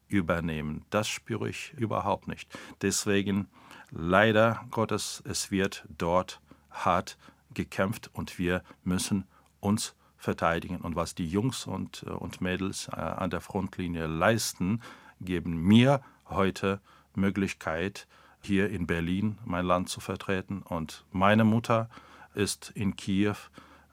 übernehmen. 0.08 0.84
Das 0.90 1.08
spüre 1.08 1.48
ich 1.48 1.72
überhaupt 1.76 2.28
nicht. 2.28 2.48
Deswegen 2.82 3.48
leider 3.90 4.64
Gottes, 4.70 5.22
es 5.26 5.50
wird 5.50 5.84
dort 5.88 6.40
hart 6.70 7.16
gekämpft 7.54 8.10
und 8.12 8.38
wir 8.38 8.62
müssen 8.84 9.24
uns 9.60 9.94
verteidigen. 10.16 10.78
Und 10.78 10.96
was 10.96 11.14
die 11.14 11.28
Jungs 11.28 11.66
und, 11.66 12.04
äh, 12.06 12.10
und 12.10 12.40
Mädels 12.40 12.88
äh, 12.88 12.96
an 12.96 13.30
der 13.30 13.40
Frontlinie 13.40 14.06
leisten, 14.06 14.80
geben 15.20 15.56
mir 15.56 16.00
heute 16.28 16.80
Möglichkeit, 17.14 18.06
hier 18.40 18.70
in 18.70 18.86
Berlin 18.86 19.38
mein 19.44 19.64
Land 19.64 19.88
zu 19.88 20.00
vertreten. 20.00 20.62
Und 20.62 21.04
meine 21.12 21.44
Mutter 21.44 21.88
ist 22.34 22.72
in 22.74 22.96
Kiew, 22.96 23.36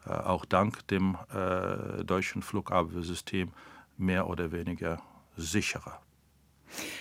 äh, 0.06 0.10
auch 0.10 0.44
dank 0.44 0.86
dem 0.88 1.16
äh, 1.32 2.04
deutschen 2.04 2.42
Flugabwehrsystem 2.42 3.52
mehr 3.96 4.28
oder 4.28 4.52
weniger 4.52 5.00
sicherer. 5.36 6.00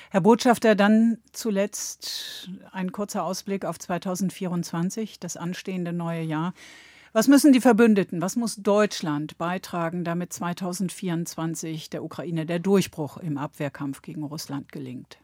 Herr 0.10 0.22
Botschafter, 0.22 0.76
dann 0.76 1.20
zuletzt 1.32 2.50
ein 2.72 2.92
kurzer 2.92 3.24
Ausblick 3.24 3.66
auf 3.66 3.78
2024, 3.78 5.20
das 5.20 5.38
anstehende 5.38 5.94
neue 5.94 6.24
Jahr. 6.24 6.54
Was 7.14 7.28
müssen 7.28 7.54
die 7.54 7.62
Verbündeten, 7.62 8.22
was 8.22 8.36
muss 8.36 8.58
Deutschland 8.58 9.38
beitragen, 9.38 10.04
damit 10.04 10.34
2024 10.34 11.90
der 11.90 12.04
Ukraine 12.04 12.46
der 12.46 12.60
Durchbruch 12.60 13.18
im 13.18 13.38
Abwehrkampf 13.38 14.02
gegen 14.02 14.24
Russland 14.24 14.72
gelingt? 14.72 15.20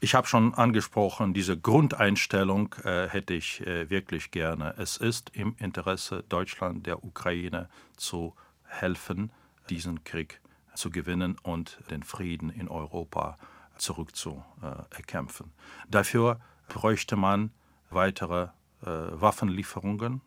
Ich 0.00 0.14
habe 0.14 0.26
schon 0.26 0.54
angesprochen, 0.54 1.34
diese 1.34 1.58
Grundeinstellung 1.58 2.74
äh, 2.84 3.08
hätte 3.08 3.34
ich 3.34 3.66
äh, 3.66 3.90
wirklich 3.90 4.30
gerne. 4.30 4.74
Es 4.78 4.96
ist 4.96 5.30
im 5.34 5.56
Interesse 5.58 6.24
Deutschland, 6.28 6.86
der 6.86 7.04
Ukraine 7.04 7.68
zu 7.96 8.34
helfen, 8.64 9.32
diesen 9.70 10.04
Krieg 10.04 10.40
zu 10.74 10.90
gewinnen 10.90 11.36
und 11.42 11.78
den 11.90 12.02
Frieden 12.02 12.50
in 12.50 12.68
Europa 12.68 13.38
zurückzuerkämpfen. 13.76 15.52
Dafür 15.88 16.40
bräuchte 16.68 17.16
man 17.16 17.50
weitere 17.90 18.44
äh, 18.82 18.86
Waffenlieferungen. 18.86 20.20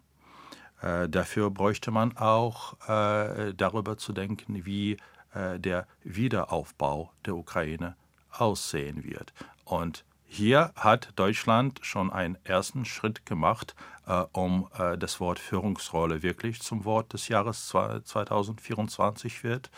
Äh, 0.82 1.08
dafür 1.08 1.50
bräuchte 1.52 1.92
man 1.92 2.18
auch 2.18 2.74
äh, 2.90 3.54
darüber 3.54 3.98
zu 3.98 4.14
denken, 4.14 4.66
wie 4.66 4.98
äh, 5.34 5.60
der 5.60 5.88
Wiederaufbau 6.04 7.12
der 7.26 7.36
Ukraine 7.36 7.96
aussehen 8.32 9.04
wird. 9.04 9.34
Und 9.66 10.06
hier 10.26 10.72
hat 10.76 11.10
Deutschland 11.18 11.80
schon 11.82 12.10
einen 12.12 12.38
ersten 12.46 12.86
Schritt 12.86 13.26
gemacht, 13.26 13.76
äh, 14.08 14.24
um 14.32 14.70
äh, 14.78 14.98
das 14.98 15.20
Wort 15.20 15.40
Führungsrolle 15.40 16.24
wirklich 16.24 16.62
zum 16.62 16.86
Wort 16.86 17.12
des 17.12 17.28
Jahres 17.28 17.68
2024 17.68 19.44
wird. 19.44 19.70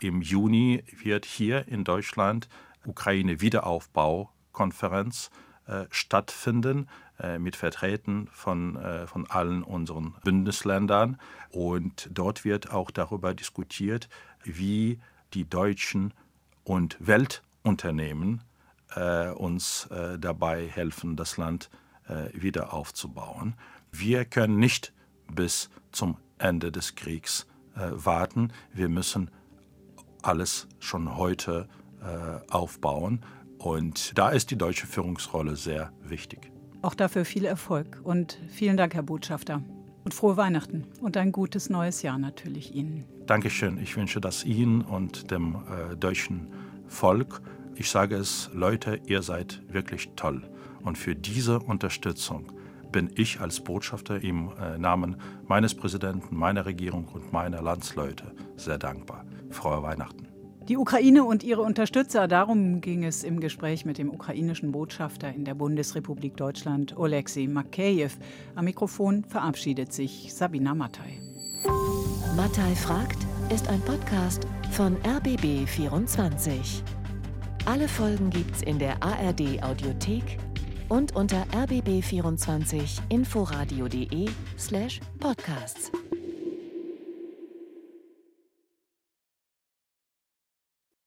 Im 0.00 0.22
Juni 0.22 0.84
wird 1.02 1.24
hier 1.24 1.66
in 1.66 1.82
Deutschland 1.82 2.48
Ukraine 2.84 3.40
Wiederaufbaukonferenz 3.40 5.30
äh, 5.66 5.86
stattfinden 5.90 6.88
äh, 7.18 7.40
mit 7.40 7.56
Vertretern 7.56 8.28
von, 8.30 8.76
äh, 8.76 9.08
von 9.08 9.28
allen 9.28 9.64
unseren 9.64 10.14
Bundesländern. 10.22 11.18
Und 11.50 12.08
dort 12.12 12.44
wird 12.44 12.70
auch 12.70 12.92
darüber 12.92 13.34
diskutiert, 13.34 14.08
wie 14.44 15.00
die 15.34 15.48
deutschen 15.48 16.14
und 16.62 16.96
Welt 17.00 17.42
Unternehmen 17.66 18.42
äh, 18.94 19.30
uns 19.30 19.86
äh, 19.86 20.18
dabei 20.18 20.66
helfen, 20.68 21.16
das 21.16 21.36
Land 21.36 21.68
äh, 22.08 22.28
wieder 22.32 22.72
aufzubauen. 22.72 23.54
Wir 23.90 24.24
können 24.24 24.58
nicht 24.58 24.92
bis 25.32 25.70
zum 25.90 26.16
Ende 26.38 26.70
des 26.70 26.94
Kriegs 26.94 27.46
äh, 27.74 27.90
warten. 27.92 28.52
Wir 28.72 28.88
müssen 28.88 29.30
alles 30.22 30.68
schon 30.78 31.16
heute 31.16 31.68
äh, 32.00 32.52
aufbauen. 32.52 33.20
Und 33.58 34.16
da 34.16 34.28
ist 34.28 34.50
die 34.50 34.58
deutsche 34.58 34.86
Führungsrolle 34.86 35.56
sehr 35.56 35.92
wichtig. 36.02 36.52
Auch 36.82 36.94
dafür 36.94 37.24
viel 37.24 37.44
Erfolg 37.44 38.00
und 38.04 38.38
vielen 38.48 38.76
Dank, 38.76 38.94
Herr 38.94 39.02
Botschafter. 39.02 39.62
Und 40.04 40.14
frohe 40.14 40.36
Weihnachten 40.36 40.86
und 41.00 41.16
ein 41.16 41.32
gutes 41.32 41.68
neues 41.68 42.02
Jahr 42.02 42.16
natürlich 42.16 42.72
Ihnen. 42.74 43.04
Dankeschön. 43.26 43.78
Ich 43.78 43.96
wünsche 43.96 44.20
das 44.20 44.44
Ihnen 44.44 44.82
und 44.82 45.32
dem 45.32 45.56
äh, 45.56 45.96
deutschen 45.96 46.52
Volk. 46.86 47.42
Ich 47.78 47.90
sage 47.90 48.16
es, 48.16 48.48
Leute, 48.54 49.00
ihr 49.06 49.20
seid 49.20 49.60
wirklich 49.68 50.08
toll. 50.16 50.42
Und 50.82 50.96
für 50.96 51.14
diese 51.14 51.60
Unterstützung 51.60 52.50
bin 52.90 53.10
ich 53.16 53.40
als 53.40 53.60
Botschafter 53.60 54.22
im 54.22 54.50
äh, 54.58 54.78
Namen 54.78 55.16
meines 55.46 55.74
Präsidenten, 55.74 56.34
meiner 56.34 56.64
Regierung 56.64 57.06
und 57.12 57.34
meiner 57.34 57.60
Landsleute 57.60 58.32
sehr 58.56 58.78
dankbar. 58.78 59.26
Frohe 59.50 59.82
Weihnachten. 59.82 60.26
Die 60.68 60.78
Ukraine 60.78 61.22
und 61.22 61.44
ihre 61.44 61.60
Unterstützer, 61.60 62.26
darum 62.26 62.80
ging 62.80 63.04
es 63.04 63.22
im 63.22 63.40
Gespräch 63.40 63.84
mit 63.84 63.98
dem 63.98 64.10
ukrainischen 64.10 64.72
Botschafter 64.72 65.32
in 65.32 65.44
der 65.44 65.54
Bundesrepublik 65.54 66.36
Deutschland, 66.36 66.96
Oleksiy 66.96 67.46
Makeyev. 67.46 68.16
Am 68.54 68.64
Mikrofon 68.64 69.24
verabschiedet 69.24 69.92
sich 69.92 70.32
Sabina 70.34 70.74
Mattei. 70.74 71.20
Mattei 72.36 72.74
fragt 72.74 73.18
ist 73.52 73.68
ein 73.68 73.80
Podcast 73.82 74.46
von 74.72 74.96
RBB 75.04 75.68
24. 75.68 76.82
Alle 77.66 77.88
Folgen 77.88 78.30
gibt's 78.30 78.62
in 78.62 78.78
der 78.78 79.02
ARD 79.02 79.62
Audiothek, 79.62 80.38
und 80.88 81.14
unter 81.16 81.44
rbb24inforadio.de 81.46 84.30
slash 84.56 85.00
podcasts. 85.18 85.90